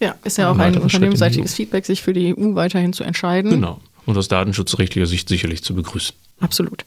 Ja, 0.00 0.14
ist 0.24 0.36
ja 0.36 0.50
auch 0.50 0.58
ein 0.58 0.76
unternehmensseitiges 0.76 1.54
Feedback, 1.54 1.86
sich 1.86 2.02
für 2.02 2.12
die 2.12 2.36
EU 2.36 2.54
weiterhin 2.54 2.92
zu 2.92 3.04
entscheiden. 3.04 3.50
Genau. 3.50 3.80
Und 4.04 4.18
aus 4.18 4.28
datenschutzrechtlicher 4.28 5.06
Sicht 5.06 5.28
sicherlich 5.28 5.62
zu 5.62 5.74
begrüßen. 5.74 6.14
Absolut. 6.40 6.84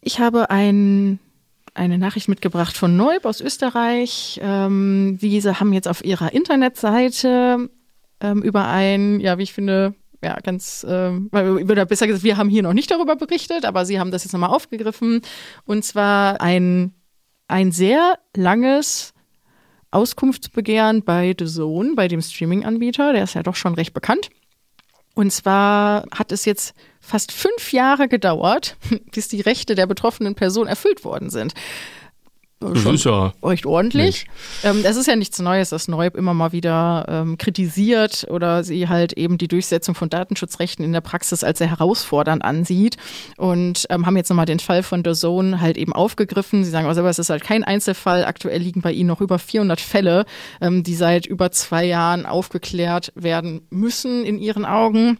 Ich 0.00 0.18
habe 0.18 0.50
ein 0.50 1.18
eine 1.74 1.98
Nachricht 1.98 2.28
mitgebracht 2.28 2.76
von 2.76 2.96
Neub 2.96 3.24
aus 3.24 3.40
Österreich. 3.40 4.40
Ähm, 4.42 5.18
diese 5.20 5.58
haben 5.58 5.72
jetzt 5.72 5.88
auf 5.88 6.04
ihrer 6.04 6.32
Internetseite 6.32 7.68
ähm, 8.24 8.42
über 8.42 8.66
ein, 8.66 9.20
ja, 9.20 9.38
wie 9.38 9.42
ich 9.42 9.52
finde, 9.52 9.94
ja, 10.22 10.38
ganz, 10.40 10.84
ähm, 10.88 11.28
oder 11.32 11.84
besser 11.84 12.06
gesagt, 12.06 12.24
wir 12.24 12.38
haben 12.38 12.48
hier 12.48 12.62
noch 12.62 12.72
nicht 12.72 12.90
darüber 12.90 13.16
berichtet, 13.16 13.66
aber 13.66 13.84
Sie 13.84 14.00
haben 14.00 14.10
das 14.10 14.24
jetzt 14.24 14.32
nochmal 14.32 14.50
aufgegriffen. 14.50 15.20
Und 15.66 15.84
zwar 15.84 16.40
ein, 16.40 16.94
ein 17.46 17.70
sehr 17.72 18.18
langes 18.34 19.12
Auskunftsbegehren 19.90 21.04
bei 21.04 21.34
The 21.38 21.44
Zone, 21.44 21.94
bei 21.94 22.08
dem 22.08 22.22
Streaming-Anbieter, 22.22 23.12
der 23.12 23.24
ist 23.24 23.34
ja 23.34 23.42
doch 23.42 23.54
schon 23.54 23.74
recht 23.74 23.92
bekannt. 23.92 24.30
Und 25.14 25.30
zwar 25.30 26.04
hat 26.12 26.32
es 26.32 26.46
jetzt 26.46 26.74
fast 27.00 27.30
fünf 27.30 27.72
Jahre 27.72 28.08
gedauert, 28.08 28.76
bis 29.12 29.28
die 29.28 29.42
Rechte 29.42 29.74
der 29.74 29.86
betroffenen 29.86 30.34
Person 30.34 30.66
erfüllt 30.66 31.04
worden 31.04 31.28
sind. 31.28 31.52
Ist 32.60 33.04
ja 33.04 33.32
recht 33.42 33.66
ordentlich. 33.66 34.26
Ähm, 34.62 34.82
es 34.84 34.96
ist 34.96 35.06
ja 35.06 35.16
nichts 35.16 35.38
Neues, 35.38 35.70
dass 35.70 35.88
Neub 35.88 36.16
immer 36.16 36.32
mal 36.34 36.52
wieder 36.52 37.04
ähm, 37.08 37.36
kritisiert 37.36 38.26
oder 38.30 38.64
sie 38.64 38.88
halt 38.88 39.12
eben 39.14 39.38
die 39.38 39.48
Durchsetzung 39.48 39.94
von 39.94 40.08
Datenschutzrechten 40.08 40.84
in 40.84 40.92
der 40.92 41.00
Praxis 41.00 41.44
als 41.44 41.58
sehr 41.58 41.68
herausfordernd 41.68 42.42
ansieht 42.42 42.96
und 43.36 43.86
ähm, 43.90 44.06
haben 44.06 44.16
jetzt 44.16 44.30
nochmal 44.30 44.46
den 44.46 44.60
Fall 44.60 44.82
von 44.82 45.02
The 45.04 45.12
Zone 45.12 45.60
halt 45.60 45.76
eben 45.76 45.92
aufgegriffen. 45.92 46.64
Sie 46.64 46.70
sagen 46.70 46.86
aber 46.86 46.94
selber, 46.94 47.10
es 47.10 47.18
ist 47.18 47.30
halt 47.30 47.44
kein 47.44 47.64
Einzelfall. 47.64 48.24
Aktuell 48.24 48.60
liegen 48.60 48.80
bei 48.80 48.92
ihnen 48.92 49.08
noch 49.08 49.20
über 49.20 49.38
400 49.38 49.80
Fälle, 49.80 50.24
ähm, 50.60 50.82
die 50.82 50.94
seit 50.94 51.26
über 51.26 51.50
zwei 51.50 51.84
Jahren 51.84 52.24
aufgeklärt 52.24 53.12
werden 53.14 53.62
müssen 53.70 54.24
in 54.24 54.38
ihren 54.38 54.64
Augen. 54.64 55.18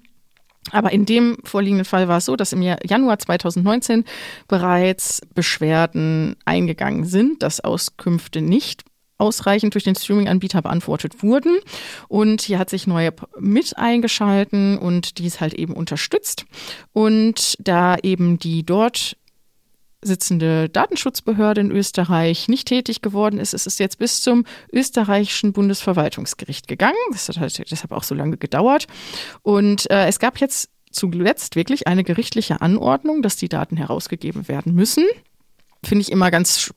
Aber 0.70 0.92
in 0.92 1.04
dem 1.06 1.38
vorliegenden 1.44 1.84
Fall 1.84 2.08
war 2.08 2.18
es 2.18 2.24
so, 2.24 2.36
dass 2.36 2.52
im 2.52 2.62
Januar 2.62 3.18
2019 3.18 4.04
bereits 4.48 5.20
Beschwerden 5.34 6.36
eingegangen 6.44 7.04
sind, 7.04 7.42
dass 7.42 7.60
Auskünfte 7.60 8.40
nicht 8.40 8.84
ausreichend 9.18 9.74
durch 9.74 9.84
den 9.84 9.94
Streaming-Anbieter 9.94 10.62
beantwortet 10.62 11.22
wurden. 11.22 11.58
Und 12.08 12.42
hier 12.42 12.58
hat 12.58 12.70
sich 12.70 12.86
Neue 12.86 13.12
mit 13.38 13.76
eingeschalten 13.76 14.78
und 14.78 15.18
dies 15.18 15.40
halt 15.40 15.54
eben 15.54 15.74
unterstützt. 15.74 16.46
Und 16.92 17.56
da 17.60 17.96
eben 18.02 18.38
die 18.38 18.64
dort 18.64 19.16
sitzende 20.04 20.68
Datenschutzbehörde 20.68 21.60
in 21.60 21.70
Österreich 21.70 22.48
nicht 22.48 22.68
tätig 22.68 23.02
geworden 23.02 23.38
ist, 23.38 23.54
ist 23.54 23.66
es 23.66 23.78
jetzt 23.78 23.98
bis 23.98 24.22
zum 24.22 24.44
österreichischen 24.72 25.52
Bundesverwaltungsgericht 25.52 26.68
gegangen. 26.68 26.94
Das 27.12 27.28
hat 27.28 27.38
halt 27.38 27.70
deshalb 27.70 27.92
auch 27.92 28.04
so 28.04 28.14
lange 28.14 28.36
gedauert. 28.36 28.86
Und 29.42 29.90
äh, 29.90 30.06
es 30.06 30.18
gab 30.18 30.38
jetzt 30.38 30.70
zuletzt 30.90 31.56
wirklich 31.56 31.86
eine 31.86 32.04
gerichtliche 32.04 32.60
Anordnung, 32.60 33.22
dass 33.22 33.36
die 33.36 33.48
Daten 33.48 33.76
herausgegeben 33.76 34.48
werden 34.48 34.74
müssen 34.74 35.04
finde 35.84 36.02
ich 36.02 36.12
immer 36.12 36.30
ganz, 36.30 36.72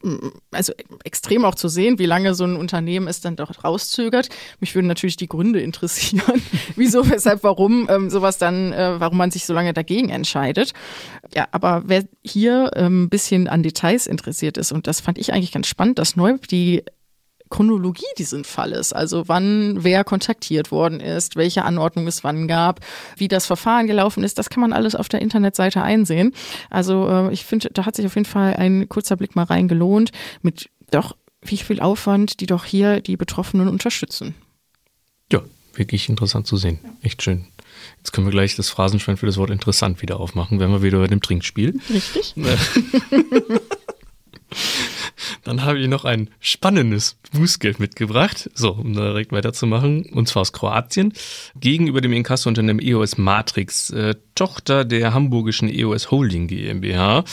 also 0.52 0.74
extrem 1.04 1.46
auch 1.46 1.56
zu 1.56 1.68
sehen, 1.68 2.00
wie 2.00 2.06
lange 2.06 2.36
so 2.36 2.44
ein 2.44 2.56
Unternehmen 2.56 3.08
es 3.08 3.22
dann 3.22 3.36
doch 3.36 3.64
rauszögert. 3.64 4.30
Mich 4.60 4.76
würden 4.76 4.88
natürlich 4.88 5.18
die 5.18 5.28
Gründe 5.28 5.60
interessieren, 5.60 6.42
wieso, 6.76 7.10
weshalb, 7.10 7.44
warum 7.44 7.88
ähm, 7.90 8.10
sowas 8.10 8.38
dann, 8.38 8.74
äh, 8.74 9.00
warum 9.00 9.18
man 9.18 9.32
sich 9.32 9.46
so 9.46 9.54
lange 9.54 9.74
dagegen 9.74 10.10
entscheidet. 10.10 10.74
Ja, 11.34 11.48
aber 11.52 11.84
wer 11.86 12.04
hier 12.24 12.72
ähm, 12.76 13.04
ein 13.04 13.10
bisschen 13.10 13.48
an 13.48 13.64
Details 13.64 14.08
interessiert 14.08 14.58
ist, 14.58 14.72
und 14.72 14.88
das 14.88 15.00
fand 15.00 15.18
ich 15.18 15.34
eigentlich 15.34 15.52
ganz 15.52 15.68
spannend, 15.68 16.00
dass 16.00 16.16
Neub 16.16 16.48
die 16.48 16.84
Chronologie 17.50 18.06
dieses 18.18 18.46
Falles, 18.48 18.94
also 18.94 19.28
wann 19.28 19.84
wer 19.84 20.04
kontaktiert 20.04 20.72
worden 20.72 21.00
ist, 21.00 21.36
welche 21.36 21.64
Anordnung 21.64 22.08
es 22.08 22.24
wann 22.24 22.48
gab, 22.48 22.82
wie 23.16 23.28
das 23.28 23.46
Verfahren 23.46 23.88
gelaufen 23.88 24.24
ist, 24.24 24.38
das 24.38 24.50
kann 24.50 24.62
man 24.62 24.74
alles 24.74 24.96
auf 24.96 25.10
der 25.10 25.22
Internetseite 25.22 25.82
einsehen. 25.82 26.34
Also 26.70 27.08
äh, 27.08 27.34
ich 27.34 27.46
finde, 27.46 27.70
da 27.74 27.86
hat 27.86 27.96
sich 27.96 28.06
auf 28.06 28.16
jeden 28.16 28.26
Fall 28.26 28.56
ein 28.56 28.90
kurzer 28.90 29.16
Blick 29.16 29.36
mal 29.36 29.44
rein 29.44 29.68
gelohnt 29.68 30.12
mit 30.42 30.70
doch 30.92 31.16
wie 31.42 31.58
viel 31.58 31.80
Aufwand, 31.80 32.40
die 32.40 32.46
doch 32.46 32.66
hier 32.66 33.02
die 33.02 33.18
Betroffenen 33.18 33.68
unterstützen. 33.68 34.36
Ja, 35.32 35.42
wirklich 35.74 36.10
interessant 36.10 36.48
zu 36.48 36.58
sehen. 36.58 36.80
Echt 37.02 37.22
schön. 37.24 37.46
Jetzt 37.98 38.12
können 38.12 38.28
wir 38.28 38.32
gleich 38.32 38.56
das 38.56 38.70
Phrasenschwein 38.70 39.18
für 39.18 39.26
das 39.28 39.38
Wort 39.38 39.50
interessant 39.50 40.02
wieder 40.02 40.20
aufmachen, 40.20 40.60
wenn 40.60 40.72
wir 40.72 40.82
wieder 40.82 41.00
bei 41.00 41.08
dem 41.08 41.22
Trinkspiel. 41.22 41.80
Richtig. 41.90 42.34
Dann 45.44 45.64
habe 45.64 45.80
ich 45.80 45.88
noch 45.88 46.06
ein 46.06 46.30
spannendes 46.40 47.18
Bußgeld 47.32 47.80
mitgebracht, 47.80 48.50
so, 48.54 48.72
um 48.72 48.94
direkt 48.94 49.32
weiterzumachen, 49.32 50.06
und 50.12 50.28
zwar 50.28 50.42
aus 50.42 50.54
Kroatien, 50.54 51.14
gegenüber 51.60 52.02
dem 52.02 52.14
Inkasso-Unternehmen 52.14 52.80
EOS 52.80 53.18
Matrix, 53.18 53.90
äh, 53.90 54.16
Tochter 54.36 54.86
der 54.86 55.14
hamburgischen 55.14 55.70
EOS 55.70 56.12
Holding 56.12 56.48
GmbH. 56.48 57.24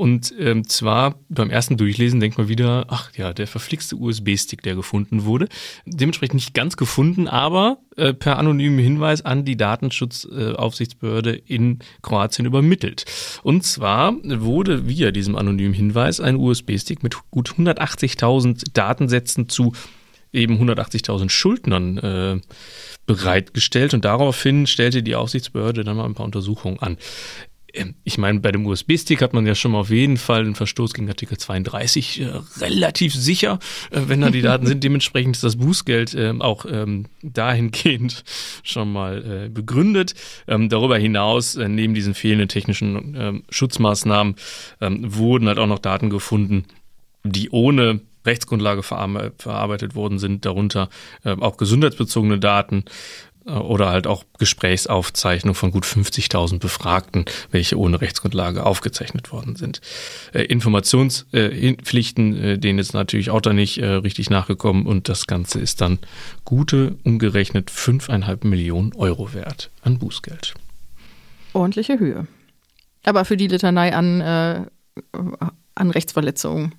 Und 0.00 0.32
ähm, 0.38 0.66
zwar 0.66 1.16
beim 1.28 1.50
ersten 1.50 1.76
Durchlesen 1.76 2.20
denkt 2.20 2.38
man 2.38 2.48
wieder, 2.48 2.86
ach 2.88 3.12
ja, 3.18 3.34
der 3.34 3.46
verflixte 3.46 3.96
USB-Stick, 3.96 4.62
der 4.62 4.74
gefunden 4.74 5.26
wurde. 5.26 5.46
Dementsprechend 5.84 6.36
nicht 6.36 6.54
ganz 6.54 6.78
gefunden, 6.78 7.28
aber 7.28 7.80
äh, 7.98 8.14
per 8.14 8.38
anonymen 8.38 8.78
Hinweis 8.78 9.20
an 9.22 9.44
die 9.44 9.58
Datenschutzaufsichtsbehörde 9.58 11.36
äh, 11.36 11.42
in 11.44 11.80
Kroatien 12.00 12.46
übermittelt. 12.46 13.04
Und 13.42 13.62
zwar 13.64 14.14
wurde 14.24 14.88
via 14.88 15.10
diesem 15.10 15.36
anonymen 15.36 15.74
Hinweis 15.74 16.18
ein 16.18 16.36
USB-Stick 16.36 17.02
mit 17.02 17.16
gut 17.30 17.50
180.000 17.50 18.72
Datensätzen 18.72 19.50
zu 19.50 19.74
eben 20.32 20.58
180.000 20.58 21.28
Schuldnern 21.28 21.98
äh, 21.98 22.40
bereitgestellt 23.06 23.94
und 23.94 24.04
daraufhin 24.04 24.66
stellte 24.66 25.02
die 25.02 25.16
Aufsichtsbehörde 25.16 25.84
dann 25.84 25.96
mal 25.96 26.04
ein 26.04 26.14
paar 26.14 26.26
Untersuchungen 26.26 26.78
an. 26.78 26.96
Ähm, 27.74 27.94
ich 28.04 28.18
meine, 28.18 28.40
bei 28.40 28.52
dem 28.52 28.66
USB-Stick 28.66 29.22
hat 29.22 29.32
man 29.32 29.46
ja 29.46 29.54
schon 29.54 29.72
mal 29.72 29.80
auf 29.80 29.90
jeden 29.90 30.16
Fall 30.16 30.40
einen 30.40 30.54
Verstoß 30.54 30.94
gegen 30.94 31.08
Artikel 31.08 31.38
32 31.38 32.20
äh, 32.20 32.30
relativ 32.58 33.14
sicher, 33.14 33.58
äh, 33.90 34.00
wenn 34.06 34.20
da 34.20 34.30
die 34.30 34.42
Daten 34.42 34.66
sind. 34.66 34.84
Dementsprechend 34.84 35.36
ist 35.36 35.44
das 35.44 35.56
Bußgeld 35.56 36.14
äh, 36.14 36.34
auch 36.38 36.66
ähm, 36.70 37.06
dahingehend 37.22 38.24
schon 38.62 38.92
mal 38.92 39.46
äh, 39.46 39.48
begründet. 39.48 40.14
Ähm, 40.46 40.68
darüber 40.68 40.98
hinaus, 40.98 41.56
äh, 41.56 41.68
neben 41.68 41.94
diesen 41.94 42.14
fehlenden 42.14 42.48
technischen 42.48 43.14
ähm, 43.16 43.42
Schutzmaßnahmen, 43.50 44.36
ähm, 44.80 45.14
wurden 45.14 45.48
halt 45.48 45.58
auch 45.58 45.66
noch 45.66 45.78
Daten 45.78 46.10
gefunden, 46.10 46.64
die 47.24 47.50
ohne 47.50 48.00
Rechtsgrundlage 48.26 48.82
verarbeitet 48.82 49.94
worden 49.94 50.18
sind, 50.18 50.44
darunter 50.44 50.90
äh, 51.24 51.30
auch 51.32 51.56
gesundheitsbezogene 51.56 52.38
Daten, 52.38 52.84
oder 53.58 53.90
halt 53.90 54.06
auch 54.06 54.24
Gesprächsaufzeichnungen 54.38 55.54
von 55.54 55.70
gut 55.70 55.84
50.000 55.84 56.58
Befragten, 56.58 57.24
welche 57.50 57.78
ohne 57.78 58.00
Rechtsgrundlage 58.00 58.64
aufgezeichnet 58.64 59.32
worden 59.32 59.56
sind. 59.56 59.80
Äh, 60.32 60.42
Informationspflichten, 60.44 62.42
äh, 62.42 62.58
denen 62.58 62.78
ist 62.78 62.94
natürlich 62.94 63.30
auch 63.30 63.40
da 63.40 63.52
nicht 63.52 63.78
äh, 63.78 63.86
richtig 63.86 64.30
nachgekommen 64.30 64.86
und 64.86 65.08
das 65.08 65.26
Ganze 65.26 65.60
ist 65.60 65.80
dann 65.80 65.98
gute, 66.44 66.96
umgerechnet 67.04 67.70
5,5 67.70 68.46
Millionen 68.46 68.94
Euro 68.94 69.34
wert 69.34 69.70
an 69.82 69.98
Bußgeld. 69.98 70.54
Ordentliche 71.52 71.98
Höhe. 71.98 72.26
Aber 73.04 73.24
für 73.24 73.36
die 73.36 73.48
Litanei 73.48 73.94
an, 73.94 74.20
äh, 74.20 74.64
an 75.74 75.90
Rechtsverletzungen. 75.90 76.74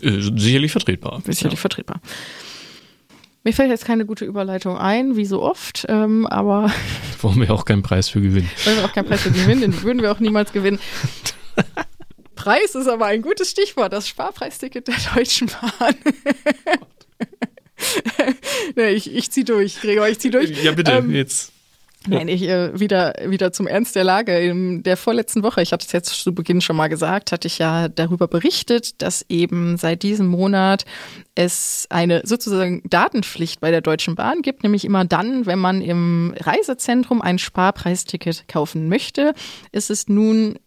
Äh, 0.00 0.20
sicherlich 0.20 0.72
vertretbar. 0.72 1.22
Sicherlich 1.24 1.54
ja. 1.54 1.60
vertretbar. 1.60 2.00
Mir 3.46 3.52
fällt 3.52 3.68
jetzt 3.68 3.84
keine 3.84 4.06
gute 4.06 4.24
Überleitung 4.24 4.78
ein, 4.78 5.16
wie 5.16 5.26
so 5.26 5.42
oft, 5.42 5.84
ähm, 5.90 6.26
aber. 6.26 6.72
Wollen 7.20 7.40
wir 7.40 7.52
auch 7.52 7.66
keinen 7.66 7.82
Preis 7.82 8.08
für 8.08 8.22
gewinnen. 8.22 8.50
Wollen 8.64 8.78
wir 8.78 8.84
auch 8.86 8.92
keinen 8.94 9.06
Preis 9.06 9.20
für 9.20 9.30
gewinnen, 9.30 9.60
den 9.60 9.82
würden 9.82 10.00
wir 10.00 10.10
auch 10.10 10.18
niemals 10.18 10.52
gewinnen. 10.52 10.78
Preis 12.34 12.74
ist 12.74 12.88
aber 12.88 13.06
ein 13.06 13.20
gutes 13.20 13.50
Stichwort, 13.50 13.92
das 13.92 14.08
Sparpreisticket 14.08 14.88
der 14.88 14.94
Deutschen 15.14 15.48
Bahn. 15.48 15.94
nee, 18.76 18.90
ich, 18.90 19.14
ich 19.14 19.30
zieh 19.30 19.44
durch, 19.44 19.80
Gregor, 19.80 20.08
ich 20.08 20.18
zieh 20.18 20.30
durch. 20.30 20.64
Ja, 20.64 20.72
bitte, 20.72 20.92
ähm, 20.92 21.10
jetzt. 21.10 21.52
Nein, 22.06 22.28
ich 22.28 22.42
äh, 22.42 22.78
wieder, 22.78 23.14
wieder 23.26 23.52
zum 23.52 23.66
Ernst 23.66 23.96
der 23.96 24.04
Lage. 24.04 24.38
In 24.38 24.82
der 24.82 24.96
vorletzten 24.96 25.42
Woche, 25.42 25.62
ich 25.62 25.72
hatte 25.72 25.86
es 25.86 25.92
jetzt 25.92 26.10
zu 26.10 26.34
Beginn 26.34 26.60
schon 26.60 26.76
mal 26.76 26.88
gesagt, 26.88 27.32
hatte 27.32 27.46
ich 27.46 27.58
ja 27.58 27.88
darüber 27.88 28.28
berichtet, 28.28 29.00
dass 29.00 29.24
eben 29.28 29.78
seit 29.78 30.02
diesem 30.02 30.26
Monat 30.26 30.84
es 31.34 31.86
eine 31.90 32.22
sozusagen 32.24 32.82
Datenpflicht 32.88 33.60
bei 33.60 33.70
der 33.70 33.80
Deutschen 33.80 34.14
Bahn 34.14 34.42
gibt, 34.42 34.62
nämlich 34.62 34.84
immer 34.84 35.04
dann, 35.04 35.46
wenn 35.46 35.58
man 35.58 35.80
im 35.80 36.34
Reisezentrum 36.38 37.20
ein 37.20 37.38
Sparpreisticket 37.38 38.46
kaufen 38.46 38.88
möchte, 38.88 39.34
ist 39.72 39.90
es 39.90 40.08
nun 40.08 40.58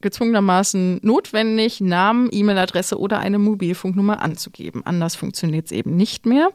gezwungenermaßen 0.00 1.00
notwendig, 1.02 1.80
Namen, 1.80 2.28
E-Mail-Adresse 2.30 2.98
oder 2.98 3.18
eine 3.18 3.38
Mobilfunknummer 3.38 4.22
anzugeben. 4.22 4.82
Anders 4.84 5.16
funktioniert 5.16 5.66
es 5.66 5.72
eben 5.72 5.96
nicht 5.96 6.24
mehr. 6.24 6.50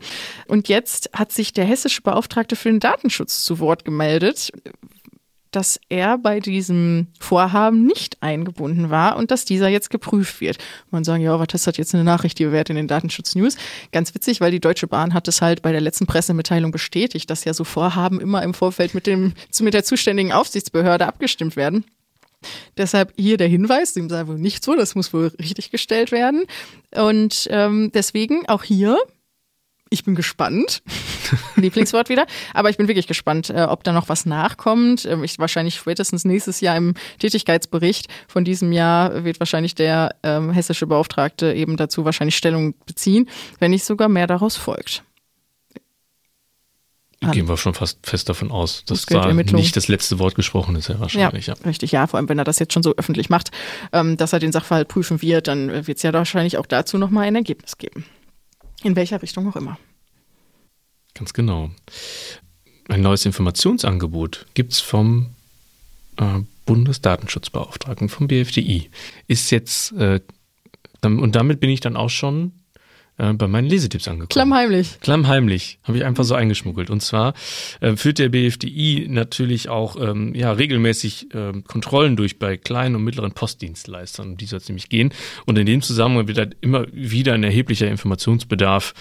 Und 0.48 0.70
jetzt 0.70 1.10
hat 1.13 1.32
sich 1.32 1.51
der 1.51 1.65
hessische 1.65 2.01
Beauftragte 2.01 2.56
für 2.56 2.70
den 2.70 2.80
Datenschutz 2.80 3.44
zu 3.44 3.60
Wort 3.60 3.84
gemeldet, 3.84 4.51
dass 5.55 5.79
er 5.89 6.17
bei 6.17 6.39
diesem 6.39 7.07
Vorhaben 7.19 7.86
nicht 7.86 8.22
eingebunden 8.22 8.89
war 8.89 9.15
und 9.17 9.31
dass 9.31 9.45
dieser 9.45 9.69
jetzt 9.69 9.89
geprüft 9.89 10.41
wird. 10.41 10.57
Man 10.91 11.03
sagen, 11.03 11.24
ja, 11.24 11.39
was 11.39 11.53
ist 11.53 11.67
das 11.67 11.77
jetzt 11.77 11.93
eine 11.93 12.03
Nachricht, 12.03 12.39
die 12.39 12.45
wir 12.45 12.51
wert 12.51 12.69
in 12.69 12.75
den 12.75 12.88
Datenschutz-News? 12.88 13.55
Ganz 13.91 14.13
witzig, 14.15 14.41
weil 14.41 14.51
die 14.51 14.60
Deutsche 14.60 14.88
Bahn 14.88 15.13
hat 15.13 15.27
es 15.27 15.41
halt 15.41 15.62
bei 15.62 15.72
der 15.72 15.81
letzten 15.81 16.07
Pressemitteilung 16.07 16.72
bestätigt, 16.72 17.29
dass 17.29 17.45
ja 17.45 17.53
so 17.53 17.63
Vorhaben 17.63 18.19
immer 18.19 18.43
im 18.43 18.53
Vorfeld 18.53 18.93
mit, 18.93 19.07
dem, 19.07 19.33
mit 19.62 19.74
der 19.74 19.83
zuständigen 19.83 20.31
Aufsichtsbehörde 20.31 21.07
abgestimmt 21.07 21.55
werden. 21.55 21.86
Deshalb 22.77 23.13
hier 23.15 23.38
der 23.38 23.48
Hinweis, 23.48 23.93
dem 23.93 24.10
sei 24.10 24.27
wohl 24.27 24.38
nicht 24.38 24.63
so, 24.63 24.75
das 24.75 24.95
muss 24.95 25.13
wohl 25.13 25.31
richtig 25.39 25.72
gestellt 25.72 26.12
werden. 26.12 26.43
Und 26.91 27.48
ähm, 27.51 27.91
deswegen 27.93 28.48
auch 28.50 28.63
hier, 28.63 28.98
ich 29.93 30.03
bin 30.03 30.15
gespannt. 30.15 30.81
Lieblingswort 31.55 32.09
wieder. 32.09 32.25
Aber 32.53 32.69
ich 32.69 32.77
bin 32.77 32.88
wirklich 32.88 33.07
gespannt, 33.07 33.50
äh, 33.50 33.62
ob 33.62 33.83
da 33.83 33.93
noch 33.93 34.09
was 34.09 34.25
nachkommt. 34.25 35.05
Ähm, 35.05 35.23
ich, 35.23 35.39
wahrscheinlich 35.39 35.75
spätestens 35.75 36.25
nächstes 36.25 36.59
Jahr 36.62 36.75
im 36.75 36.95
Tätigkeitsbericht 37.19 38.08
von 38.27 38.43
diesem 38.43 38.71
Jahr 38.71 39.23
wird 39.23 39.39
wahrscheinlich 39.39 39.75
der 39.75 40.15
ähm, 40.23 40.51
hessische 40.51 40.88
Beauftragte 40.88 41.53
eben 41.53 41.77
dazu 41.77 42.06
wahrscheinlich 42.06 42.36
Stellung 42.36 42.73
beziehen, 42.86 43.29
wenn 43.60 43.71
nicht 43.71 43.86
sogar 43.86 44.10
mehr 44.10 44.27
daraus 44.27 44.58
folgt. 44.58 45.03
Gehen 47.32 47.47
wir 47.47 47.56
schon 47.56 47.73
fast 47.73 47.99
fest 48.06 48.27
davon 48.27 48.51
aus, 48.51 48.84
dass 48.84 49.06
da 49.06 49.32
nicht 49.32 49.77
das 49.77 49.88
letzte 49.88 50.19
Wort 50.19 50.36
gesprochen 50.36 50.75
ist, 50.75 50.89
ja 50.89 50.99
wahrscheinlich. 50.99 51.47
Ja, 51.47 51.53
ja, 51.53 51.65
richtig, 51.65 51.93
ja. 51.93 52.06
Vor 52.06 52.17
allem, 52.17 52.27
wenn 52.27 52.38
er 52.38 52.43
das 52.43 52.60
jetzt 52.60 52.73
schon 52.73 52.84
so 52.84 52.93
öffentlich 52.97 53.29
macht, 53.29 53.51
ähm, 53.93 54.17
dass 54.17 54.34
er 54.34 54.39
den 54.39 54.51
Sachverhalt 54.51 54.89
prüfen 54.89 55.21
wird, 55.21 55.47
dann 55.47 55.88
wird 55.88 55.97
es 55.97 56.03
ja 56.03 56.12
wahrscheinlich 56.12 56.58
auch 56.58 56.65
dazu 56.65 56.97
nochmal 56.97 57.25
ein 57.25 57.36
Ergebnis 57.36 57.77
geben. 57.77 58.03
In 58.84 58.96
welcher 58.96 59.22
Richtung 59.22 59.50
auch 59.50 59.56
immer. 59.56 59.78
Ganz 61.13 61.34
genau. 61.34 61.72
Ein 62.89 63.02
neues 63.02 63.26
Informationsangebot 63.26 64.46
gibt 64.54 64.74
es 64.74 64.80
vom 64.80 65.28
äh, 66.17 66.39
Bundesdatenschutzbeauftragten, 66.65 68.10
vom 68.10 68.28
BFDI. 68.28 68.89
Ist 69.28 69.52
jetzt, 69.52 69.93
äh, 69.93 70.19
und 71.02 71.36
damit 71.36 71.60
bin 71.60 71.69
ich 71.69 71.80
dann 71.80 71.96
auch 71.96 72.10
schon 72.10 72.52
äh, 73.17 73.34
bei 73.34 73.47
meinen 73.47 73.67
Lesetipps 73.67 74.08
angekommen. 74.08 74.30
Klammheimlich. 74.30 74.99
Klammheimlich, 75.02 75.80
habe 75.84 75.97
ich 75.97 76.06
einfach 76.06 76.23
so 76.23 76.36
eingeschmuggelt. 76.36 76.89
Und 76.89 77.02
zwar 77.02 77.34
äh, 77.80 77.95
führt 77.95 78.19
der 78.19 78.30
BFDI 78.30 79.08
natürlich 79.10 79.69
auch 79.69 79.95
ähm, 79.99 80.34
ja, 80.34 80.52
regelmäßig 80.52 81.34
äh, 81.34 81.54
Kontrollen 81.67 82.15
durch 82.15 82.39
bei 82.39 82.58
kleinen 82.58 82.95
und 82.95 83.04
mittleren 83.04 83.32
Postdienstleistern, 83.32 84.32
um 84.32 84.38
die 84.38 84.45
soll 84.45 84.58
es 84.58 84.67
nämlich 84.67 84.89
gehen. 84.89 85.13
Und 85.45 85.58
in 85.58 85.65
dem 85.65 85.82
Zusammenhang 85.82 86.28
wird 86.28 86.38
halt 86.38 86.58
immer 86.62 86.86
wieder 86.91 87.34
ein 87.34 87.43
erheblicher 87.43 87.88
Informationsbedarf 87.88 88.93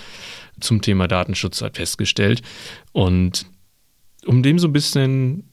zum 0.61 0.83
Thema 0.83 1.09
Datenschutz 1.09 1.62
halt 1.62 1.77
festgestellt. 1.77 2.42
Und 2.92 3.46
um 4.27 4.42
dem 4.42 4.59
so 4.59 4.68
ein 4.68 4.72
bisschen 4.72 5.52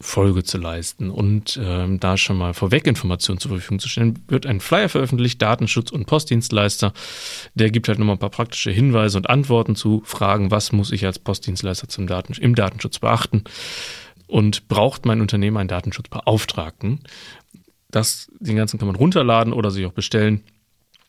Folge 0.00 0.44
zu 0.44 0.58
leisten 0.58 1.10
und 1.10 1.58
ähm, 1.60 1.98
da 1.98 2.16
schon 2.16 2.38
mal 2.38 2.54
vorweg 2.54 2.86
Informationen 2.86 3.40
zur 3.40 3.50
Verfügung 3.50 3.80
zu 3.80 3.88
stellen, 3.88 4.20
wird 4.28 4.46
ein 4.46 4.60
Flyer 4.60 4.88
veröffentlicht, 4.88 5.42
Datenschutz 5.42 5.90
und 5.90 6.06
Postdienstleister. 6.06 6.92
Der 7.54 7.70
gibt 7.70 7.88
halt 7.88 7.98
nochmal 7.98 8.14
ein 8.14 8.20
paar 8.20 8.30
praktische 8.30 8.70
Hinweise 8.70 9.18
und 9.18 9.28
Antworten 9.28 9.74
zu 9.74 10.02
Fragen, 10.04 10.52
was 10.52 10.70
muss 10.70 10.92
ich 10.92 11.04
als 11.04 11.18
Postdienstleister 11.18 11.88
zum 11.88 12.06
Daten 12.06 12.32
im 12.34 12.54
Datenschutz 12.54 13.00
beachten 13.00 13.42
und 14.28 14.68
braucht 14.68 15.04
mein 15.04 15.20
Unternehmen 15.20 15.56
einen 15.56 15.68
Datenschutzbeauftragten. 15.68 17.00
Das, 17.90 18.30
den 18.38 18.54
ganzen 18.54 18.78
kann 18.78 18.86
man 18.86 18.96
runterladen 18.96 19.52
oder 19.52 19.72
sich 19.72 19.84
auch 19.84 19.92
bestellen. 19.92 20.44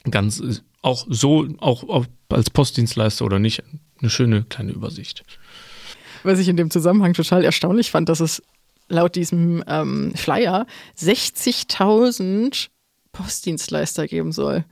Ganz 0.10 0.42
auch 0.82 1.06
so, 1.10 1.48
auch 1.60 2.06
als 2.30 2.50
Postdienstleister 2.50 3.24
oder 3.24 3.38
nicht, 3.38 3.62
eine 4.00 4.10
schöne 4.10 4.44
kleine 4.44 4.72
Übersicht. 4.72 5.24
Was 6.24 6.40
ich 6.40 6.48
in 6.48 6.58
dem 6.58 6.72
Zusammenhang 6.72 7.14
total 7.14 7.44
erstaunlich 7.44 7.92
fand, 7.92 8.10
dass 8.10 8.20
es 8.20 8.42
laut 8.90 9.16
diesem 9.16 9.64
ähm, 9.68 10.14
Flyer 10.16 10.66
60.000 10.98 12.70
Postdienstleister 13.12 14.08
geben 14.08 14.32
soll. 14.32 14.66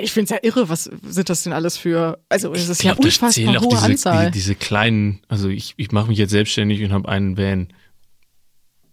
Ich 0.00 0.12
finde 0.12 0.24
es 0.24 0.30
ja 0.30 0.38
irre, 0.42 0.68
was 0.68 0.84
sind 0.84 1.28
das 1.28 1.44
denn 1.44 1.52
alles 1.52 1.76
für, 1.76 2.18
also 2.28 2.52
es 2.52 2.68
ist 2.68 2.80
glaub, 2.80 2.98
ja 2.98 3.04
unfassbar 3.04 3.60
hohe 3.60 3.68
diese, 3.70 3.82
Anzahl. 3.82 4.26
Die, 4.26 4.32
diese 4.32 4.54
kleinen, 4.54 5.20
also 5.28 5.48
ich, 5.48 5.74
ich 5.76 5.92
mache 5.92 6.08
mich 6.08 6.18
jetzt 6.18 6.30
selbstständig 6.30 6.82
und 6.82 6.92
habe 6.92 7.08
einen 7.08 7.38
Van 7.38 7.68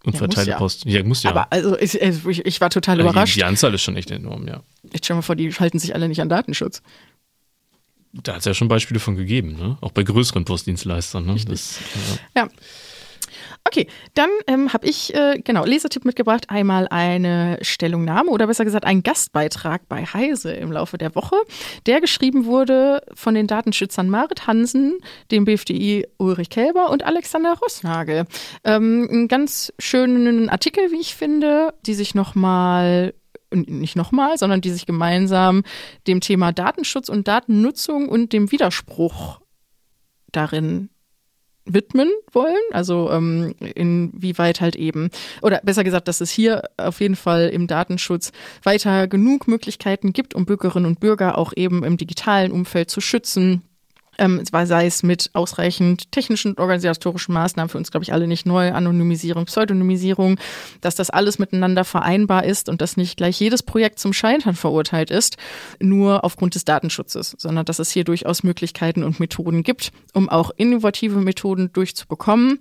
und 0.05 0.13
ja, 0.13 0.19
verteile 0.19 0.51
ja. 0.51 0.57
Post. 0.57 0.85
Ja, 0.85 1.03
muss 1.03 1.23
ja. 1.23 1.31
Aber 1.31 1.51
also 1.51 1.77
ich, 1.79 1.99
ich, 1.99 2.45
ich 2.45 2.61
war 2.61 2.69
total 2.69 2.99
also 2.99 3.09
überrascht. 3.09 3.35
Die, 3.35 3.39
die, 3.39 3.45
Anzahl 3.45 3.73
ist 3.73 3.81
schon 3.81 3.95
echt 3.95 4.11
enorm, 4.11 4.47
ja. 4.47 4.61
Ich 4.91 4.99
stell 5.03 5.15
mal 5.15 5.21
vor, 5.21 5.35
die 5.35 5.51
halten 5.51 5.79
sich 5.79 5.95
alle 5.95 6.07
nicht 6.07 6.21
an 6.21 6.29
Datenschutz. 6.29 6.81
Da 8.11 8.33
hat 8.33 8.39
es 8.39 8.45
ja 8.45 8.53
schon 8.53 8.67
Beispiele 8.67 8.99
von 8.99 9.15
gegeben, 9.15 9.55
ne? 9.57 9.77
Auch 9.81 9.91
bei 9.91 10.03
größeren 10.03 10.45
Postdienstleistern. 10.45 11.25
Ne? 11.25 11.35
Das, 11.47 11.79
ja. 12.35 12.43
ja. 12.43 12.49
Okay, 13.65 13.87
dann 14.13 14.29
ähm, 14.47 14.73
habe 14.73 14.87
ich, 14.87 15.15
äh, 15.15 15.39
genau, 15.41 15.63
Lesertipp 15.63 16.03
mitgebracht. 16.03 16.49
Einmal 16.49 16.87
eine 16.89 17.57
Stellungnahme 17.61 18.29
oder 18.29 18.47
besser 18.47 18.65
gesagt 18.65 18.85
ein 18.85 19.03
Gastbeitrag 19.03 19.87
bei 19.87 20.05
Heise 20.05 20.51
im 20.51 20.71
Laufe 20.71 20.97
der 20.97 21.15
Woche, 21.15 21.37
der 21.85 22.01
geschrieben 22.01 22.45
wurde 22.45 23.01
von 23.13 23.35
den 23.35 23.47
Datenschützern 23.47 24.09
Marit 24.09 24.47
Hansen, 24.47 24.97
dem 25.31 25.45
BFDI 25.45 26.07
Ulrich 26.17 26.49
Kelber 26.49 26.89
und 26.89 27.03
Alexander 27.03 27.53
Rossnagel. 27.53 28.25
Ähm, 28.65 29.07
einen 29.09 29.27
ganz 29.29 29.71
schönen 29.79 30.49
Artikel, 30.49 30.91
wie 30.91 30.99
ich 30.99 31.15
finde, 31.15 31.73
die 31.85 31.93
sich 31.93 32.15
nochmal 32.15 33.13
nicht 33.55 33.95
nochmal, 33.95 34.37
sondern 34.37 34.61
die 34.61 34.71
sich 34.71 34.85
gemeinsam 34.85 35.63
dem 36.07 36.21
Thema 36.21 36.51
Datenschutz 36.51 37.07
und 37.07 37.27
Datennutzung 37.27 38.09
und 38.09 38.33
dem 38.33 38.51
Widerspruch 38.51 39.39
darin 40.31 40.89
widmen 41.65 42.09
wollen. 42.31 42.61
Also 42.71 43.09
ähm, 43.11 43.55
inwieweit 43.59 44.61
halt 44.61 44.75
eben, 44.75 45.09
oder 45.41 45.61
besser 45.63 45.83
gesagt, 45.83 46.07
dass 46.07 46.21
es 46.21 46.29
hier 46.29 46.63
auf 46.77 47.01
jeden 47.01 47.15
Fall 47.15 47.49
im 47.49 47.67
Datenschutz 47.67 48.31
weiter 48.63 49.07
genug 49.07 49.47
Möglichkeiten 49.47 50.13
gibt, 50.13 50.33
um 50.35 50.45
Bürgerinnen 50.45 50.85
und 50.85 50.99
Bürger 50.99 51.37
auch 51.37 51.53
eben 51.55 51.83
im 51.83 51.97
digitalen 51.97 52.51
Umfeld 52.51 52.89
zu 52.89 53.01
schützen 53.01 53.61
ähm, 54.17 54.41
sei 54.45 54.85
es 54.85 55.03
mit 55.03 55.29
ausreichend 55.33 56.11
technischen 56.11 56.51
und 56.51 56.59
organisatorischen 56.59 57.33
Maßnahmen, 57.33 57.69
für 57.69 57.77
uns, 57.77 57.91
glaube 57.91 58.03
ich, 58.03 58.13
alle 58.13 58.27
nicht 58.27 58.45
neu, 58.45 58.71
Anonymisierung, 58.71 59.45
Pseudonymisierung, 59.45 60.39
dass 60.81 60.95
das 60.95 61.09
alles 61.09 61.39
miteinander 61.39 61.83
vereinbar 61.83 62.43
ist 62.45 62.69
und 62.69 62.81
dass 62.81 62.97
nicht 62.97 63.17
gleich 63.17 63.39
jedes 63.39 63.63
Projekt 63.63 63.99
zum 63.99 64.13
Scheitern 64.13 64.55
verurteilt 64.55 65.11
ist, 65.11 65.37
nur 65.79 66.23
aufgrund 66.23 66.55
des 66.55 66.65
Datenschutzes, 66.65 67.35
sondern 67.37 67.65
dass 67.65 67.79
es 67.79 67.91
hier 67.91 68.03
durchaus 68.03 68.43
Möglichkeiten 68.43 69.03
und 69.03 69.19
Methoden 69.19 69.63
gibt, 69.63 69.91
um 70.13 70.29
auch 70.29 70.51
innovative 70.55 71.19
Methoden 71.19 71.71
durchzubekommen 71.73 72.59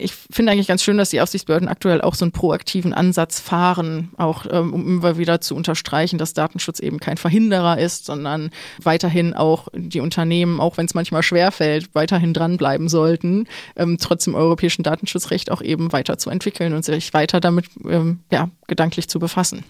ich 0.00 0.12
finde 0.12 0.52
eigentlich 0.52 0.66
ganz 0.66 0.82
schön, 0.82 0.98
dass 0.98 1.10
die 1.10 1.20
Aufsichtsbehörden 1.20 1.68
aktuell 1.68 2.00
auch 2.00 2.14
so 2.14 2.24
einen 2.24 2.32
proaktiven 2.32 2.92
Ansatz 2.92 3.40
fahren, 3.40 4.10
auch 4.16 4.46
ähm, 4.50 4.72
um 4.72 4.86
immer 4.86 5.18
wieder 5.18 5.40
zu 5.40 5.54
unterstreichen, 5.54 6.18
dass 6.18 6.34
Datenschutz 6.34 6.80
eben 6.80 6.98
kein 6.98 7.16
Verhinderer 7.16 7.78
ist, 7.78 8.06
sondern 8.06 8.50
weiterhin 8.82 9.34
auch 9.34 9.68
die 9.74 10.00
Unternehmen, 10.00 10.60
auch 10.60 10.76
wenn 10.76 10.86
es 10.86 10.94
manchmal 10.94 11.22
schwerfällt, 11.22 11.94
weiterhin 11.94 12.34
dranbleiben 12.34 12.88
sollten, 12.88 13.46
ähm, 13.76 13.98
trotzdem 14.00 14.34
europäischen 14.34 14.82
Datenschutzrecht 14.82 15.50
auch 15.50 15.62
eben 15.62 15.92
weiterzuentwickeln 15.92 16.74
und 16.74 16.84
sich 16.84 17.12
weiter 17.12 17.40
damit 17.40 17.66
ähm, 17.88 18.20
ja, 18.32 18.50
gedanklich 18.66 19.08
zu 19.08 19.18
befassen. 19.18 19.64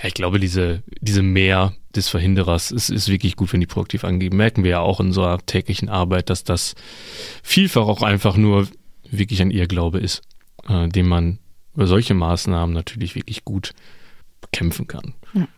Ja, 0.00 0.08
ich 0.08 0.14
glaube, 0.14 0.40
diese, 0.40 0.82
diese 1.00 1.22
Mehr 1.22 1.74
des 1.94 2.08
Verhinderers 2.08 2.70
ist, 2.70 2.90
ist 2.90 3.08
wirklich 3.08 3.36
gut, 3.36 3.52
wenn 3.52 3.60
die 3.60 3.66
proaktiv 3.66 4.04
angeben. 4.04 4.36
Merken 4.36 4.64
wir 4.64 4.70
ja 4.72 4.80
auch 4.80 5.00
in 5.00 5.06
unserer 5.06 5.38
täglichen 5.44 5.88
Arbeit, 5.88 6.30
dass 6.30 6.44
das 6.44 6.74
vielfach 7.42 7.86
auch 7.86 8.02
einfach 8.02 8.36
nur 8.36 8.68
wirklich 9.18 9.42
ein 9.42 9.50
Irrglaube 9.50 9.98
ist, 9.98 10.22
äh, 10.68 10.88
den 10.88 11.06
man 11.06 11.38
über 11.74 11.86
solche 11.86 12.14
Maßnahmen 12.14 12.74
natürlich 12.74 13.14
wirklich 13.14 13.44
gut 13.44 13.72
bekämpfen 14.40 14.86
kann. 14.86 15.14
Ja. 15.34 15.48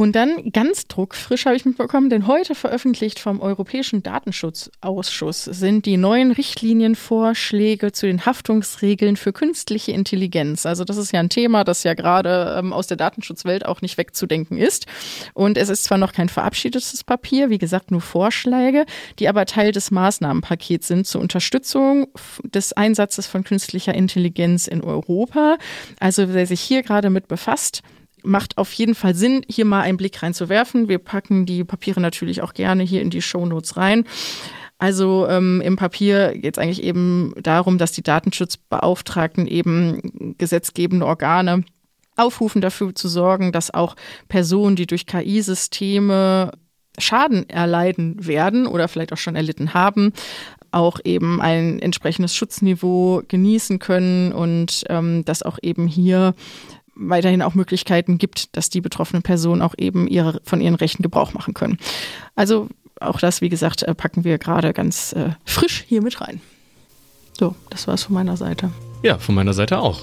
Und 0.00 0.14
dann 0.14 0.52
ganz 0.52 0.86
druckfrisch 0.86 1.44
habe 1.44 1.56
ich 1.56 1.64
mitbekommen, 1.64 2.08
denn 2.08 2.28
heute 2.28 2.54
veröffentlicht 2.54 3.18
vom 3.18 3.40
Europäischen 3.40 4.04
Datenschutzausschuss 4.04 5.42
sind 5.42 5.86
die 5.86 5.96
neuen 5.96 6.30
Richtlinienvorschläge 6.30 7.90
zu 7.90 8.06
den 8.06 8.24
Haftungsregeln 8.24 9.16
für 9.16 9.32
künstliche 9.32 9.90
Intelligenz. 9.90 10.66
Also 10.66 10.84
das 10.84 10.98
ist 10.98 11.10
ja 11.10 11.18
ein 11.18 11.30
Thema, 11.30 11.64
das 11.64 11.82
ja 11.82 11.94
gerade 11.94 12.54
ähm, 12.56 12.72
aus 12.72 12.86
der 12.86 12.96
Datenschutzwelt 12.96 13.66
auch 13.66 13.82
nicht 13.82 13.98
wegzudenken 13.98 14.56
ist. 14.56 14.86
Und 15.34 15.58
es 15.58 15.68
ist 15.68 15.82
zwar 15.82 15.98
noch 15.98 16.12
kein 16.12 16.28
verabschiedetes 16.28 17.02
Papier, 17.02 17.50
wie 17.50 17.58
gesagt 17.58 17.90
nur 17.90 18.00
Vorschläge, 18.00 18.86
die 19.18 19.28
aber 19.28 19.46
Teil 19.46 19.72
des 19.72 19.90
Maßnahmenpakets 19.90 20.86
sind 20.86 21.08
zur 21.08 21.20
Unterstützung 21.20 22.06
des 22.44 22.72
Einsatzes 22.72 23.26
von 23.26 23.42
künstlicher 23.42 23.94
Intelligenz 23.94 24.68
in 24.68 24.80
Europa. 24.80 25.58
Also 25.98 26.32
wer 26.34 26.46
sich 26.46 26.60
hier 26.60 26.84
gerade 26.84 27.10
mit 27.10 27.26
befasst, 27.26 27.82
macht 28.22 28.58
auf 28.58 28.72
jeden 28.72 28.94
Fall 28.94 29.14
Sinn, 29.14 29.42
hier 29.48 29.64
mal 29.64 29.82
einen 29.82 29.96
Blick 29.96 30.22
reinzuwerfen. 30.22 30.88
Wir 30.88 30.98
packen 30.98 31.46
die 31.46 31.64
Papiere 31.64 32.00
natürlich 32.00 32.42
auch 32.42 32.54
gerne 32.54 32.82
hier 32.82 33.02
in 33.02 33.10
die 33.10 33.22
Show 33.22 33.44
Notes 33.46 33.76
rein. 33.76 34.04
Also 34.78 35.26
ähm, 35.28 35.60
im 35.60 35.76
Papier 35.76 36.32
geht 36.36 36.56
es 36.56 36.62
eigentlich 36.62 36.82
eben 36.82 37.34
darum, 37.42 37.78
dass 37.78 37.92
die 37.92 38.02
Datenschutzbeauftragten 38.02 39.46
eben 39.48 40.34
gesetzgebende 40.38 41.04
Organe 41.04 41.64
aufrufen, 42.16 42.60
dafür 42.60 42.94
zu 42.94 43.08
sorgen, 43.08 43.52
dass 43.52 43.74
auch 43.74 43.96
Personen, 44.28 44.76
die 44.76 44.86
durch 44.86 45.06
KI-Systeme 45.06 46.52
Schaden 47.00 47.48
erleiden 47.48 48.26
werden 48.26 48.66
oder 48.66 48.88
vielleicht 48.88 49.12
auch 49.12 49.18
schon 49.18 49.36
erlitten 49.36 49.72
haben, 49.72 50.12
auch 50.70 50.98
eben 51.04 51.40
ein 51.40 51.78
entsprechendes 51.78 52.34
Schutzniveau 52.34 53.22
genießen 53.26 53.78
können 53.78 54.32
und 54.32 54.84
ähm, 54.88 55.24
dass 55.24 55.42
auch 55.42 55.58
eben 55.62 55.86
hier 55.86 56.34
weiterhin 56.98 57.42
auch 57.42 57.54
Möglichkeiten 57.54 58.18
gibt, 58.18 58.56
dass 58.56 58.70
die 58.70 58.80
betroffenen 58.80 59.22
Personen 59.22 59.62
auch 59.62 59.74
eben 59.78 60.06
ihre, 60.08 60.40
von 60.44 60.60
ihren 60.60 60.74
Rechten 60.74 61.02
Gebrauch 61.02 61.32
machen 61.32 61.54
können. 61.54 61.78
Also 62.34 62.68
auch 63.00 63.20
das, 63.20 63.40
wie 63.40 63.48
gesagt, 63.48 63.82
äh, 63.84 63.94
packen 63.94 64.24
wir 64.24 64.38
gerade 64.38 64.72
ganz 64.72 65.12
äh, 65.12 65.30
frisch 65.44 65.84
hier 65.86 66.02
mit 66.02 66.20
rein. 66.20 66.40
So, 67.38 67.54
das 67.70 67.86
war 67.86 67.94
es 67.94 68.02
von 68.02 68.14
meiner 68.14 68.36
Seite. 68.36 68.70
Ja, 69.02 69.18
von 69.18 69.34
meiner 69.34 69.52
Seite 69.52 69.78
auch. 69.78 70.00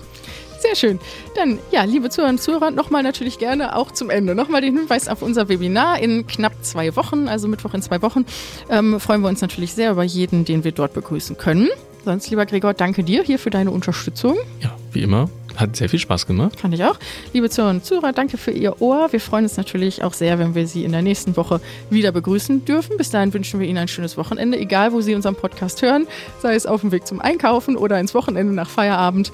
Sehr 0.60 0.76
schön. 0.76 1.00
Dann, 1.36 1.60
ja, 1.72 1.84
liebe 1.84 2.10
Zuhörer 2.10 2.32
und 2.32 2.42
Zuhörer, 2.42 2.72
nochmal 2.72 3.04
natürlich 3.04 3.38
gerne 3.38 3.76
auch 3.76 3.92
zum 3.92 4.10
Ende. 4.10 4.34
Nochmal 4.34 4.62
den 4.62 4.76
Hinweis 4.76 5.08
auf 5.08 5.22
unser 5.22 5.50
Webinar 5.50 6.00
in 6.00 6.26
knapp 6.26 6.54
zwei 6.64 6.96
Wochen, 6.96 7.28
also 7.28 7.48
Mittwoch 7.48 7.74
in 7.74 7.82
zwei 7.82 8.02
Wochen. 8.02 8.26
Ähm, 8.70 9.00
freuen 9.00 9.22
wir 9.22 9.28
uns 9.28 9.42
natürlich 9.42 9.74
sehr 9.74 9.92
über 9.92 10.04
jeden, 10.04 10.46
den 10.46 10.64
wir 10.64 10.72
dort 10.72 10.94
begrüßen 10.94 11.38
können. 11.38 11.70
Sonst, 12.06 12.30
lieber 12.30 12.46
Gregor, 12.46 12.76
danke 12.76 13.04
dir 13.04 13.24
hier 13.24 13.40
für 13.40 13.50
deine 13.50 13.72
Unterstützung. 13.72 14.38
Ja, 14.62 14.76
wie 14.94 15.02
immer. 15.02 15.28
Hat 15.56 15.76
sehr 15.76 15.90
viel 15.90 16.00
Spaß 16.00 16.28
gemacht. 16.28 16.60
Fand 16.60 16.74
ich 16.74 16.84
auch. 16.84 17.00
Liebe 17.34 17.50
Zuhörer 17.50 17.72
und 17.72 17.84
Zuhörer, 17.84 18.14
danke 18.14 18.38
für 18.38 18.52
Ihr 18.52 18.82
Ohr. 18.82 19.12
Wir 19.12 19.20
freuen 19.20 19.46
uns 19.46 19.58
natürlich 19.58 20.04
auch 20.04 20.14
sehr, 20.14 20.38
wenn 20.38 20.54
wir 20.54 20.68
Sie 20.68 20.84
in 20.84 20.92
der 20.92 21.02
nächsten 21.02 21.36
Woche 21.36 21.62
wieder 21.90 22.12
begrüßen 22.12 22.64
dürfen. 22.66 22.98
Bis 22.98 23.10
dahin 23.10 23.34
wünschen 23.34 23.60
wir 23.60 23.68
Ihnen 23.68 23.80
ein 23.80 23.88
schönes 23.88 24.18
Wochenende, 24.18 24.60
egal 24.60 24.92
wo 24.92 25.02
Sie 25.02 25.16
unseren 25.16 25.36
Podcast 25.36 25.82
hören, 25.82 26.08
sei 26.42 26.56
es 26.56 26.66
auf 26.66 26.82
dem 26.82 26.92
Weg 26.92 27.08
zum 27.08 27.22
Einkaufen 27.22 27.76
oder 27.76 28.00
ins 28.00 28.14
Wochenende 28.14 28.54
nach 28.54 28.70
Feierabend. 28.70 29.32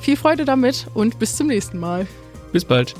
Viel 0.00 0.16
Freude 0.16 0.44
damit 0.44 0.88
und 0.94 1.18
bis 1.18 1.36
zum 1.36 1.46
nächsten 1.46 1.78
Mal. 1.78 2.06
Bis 2.52 2.64
bald. 2.64 2.94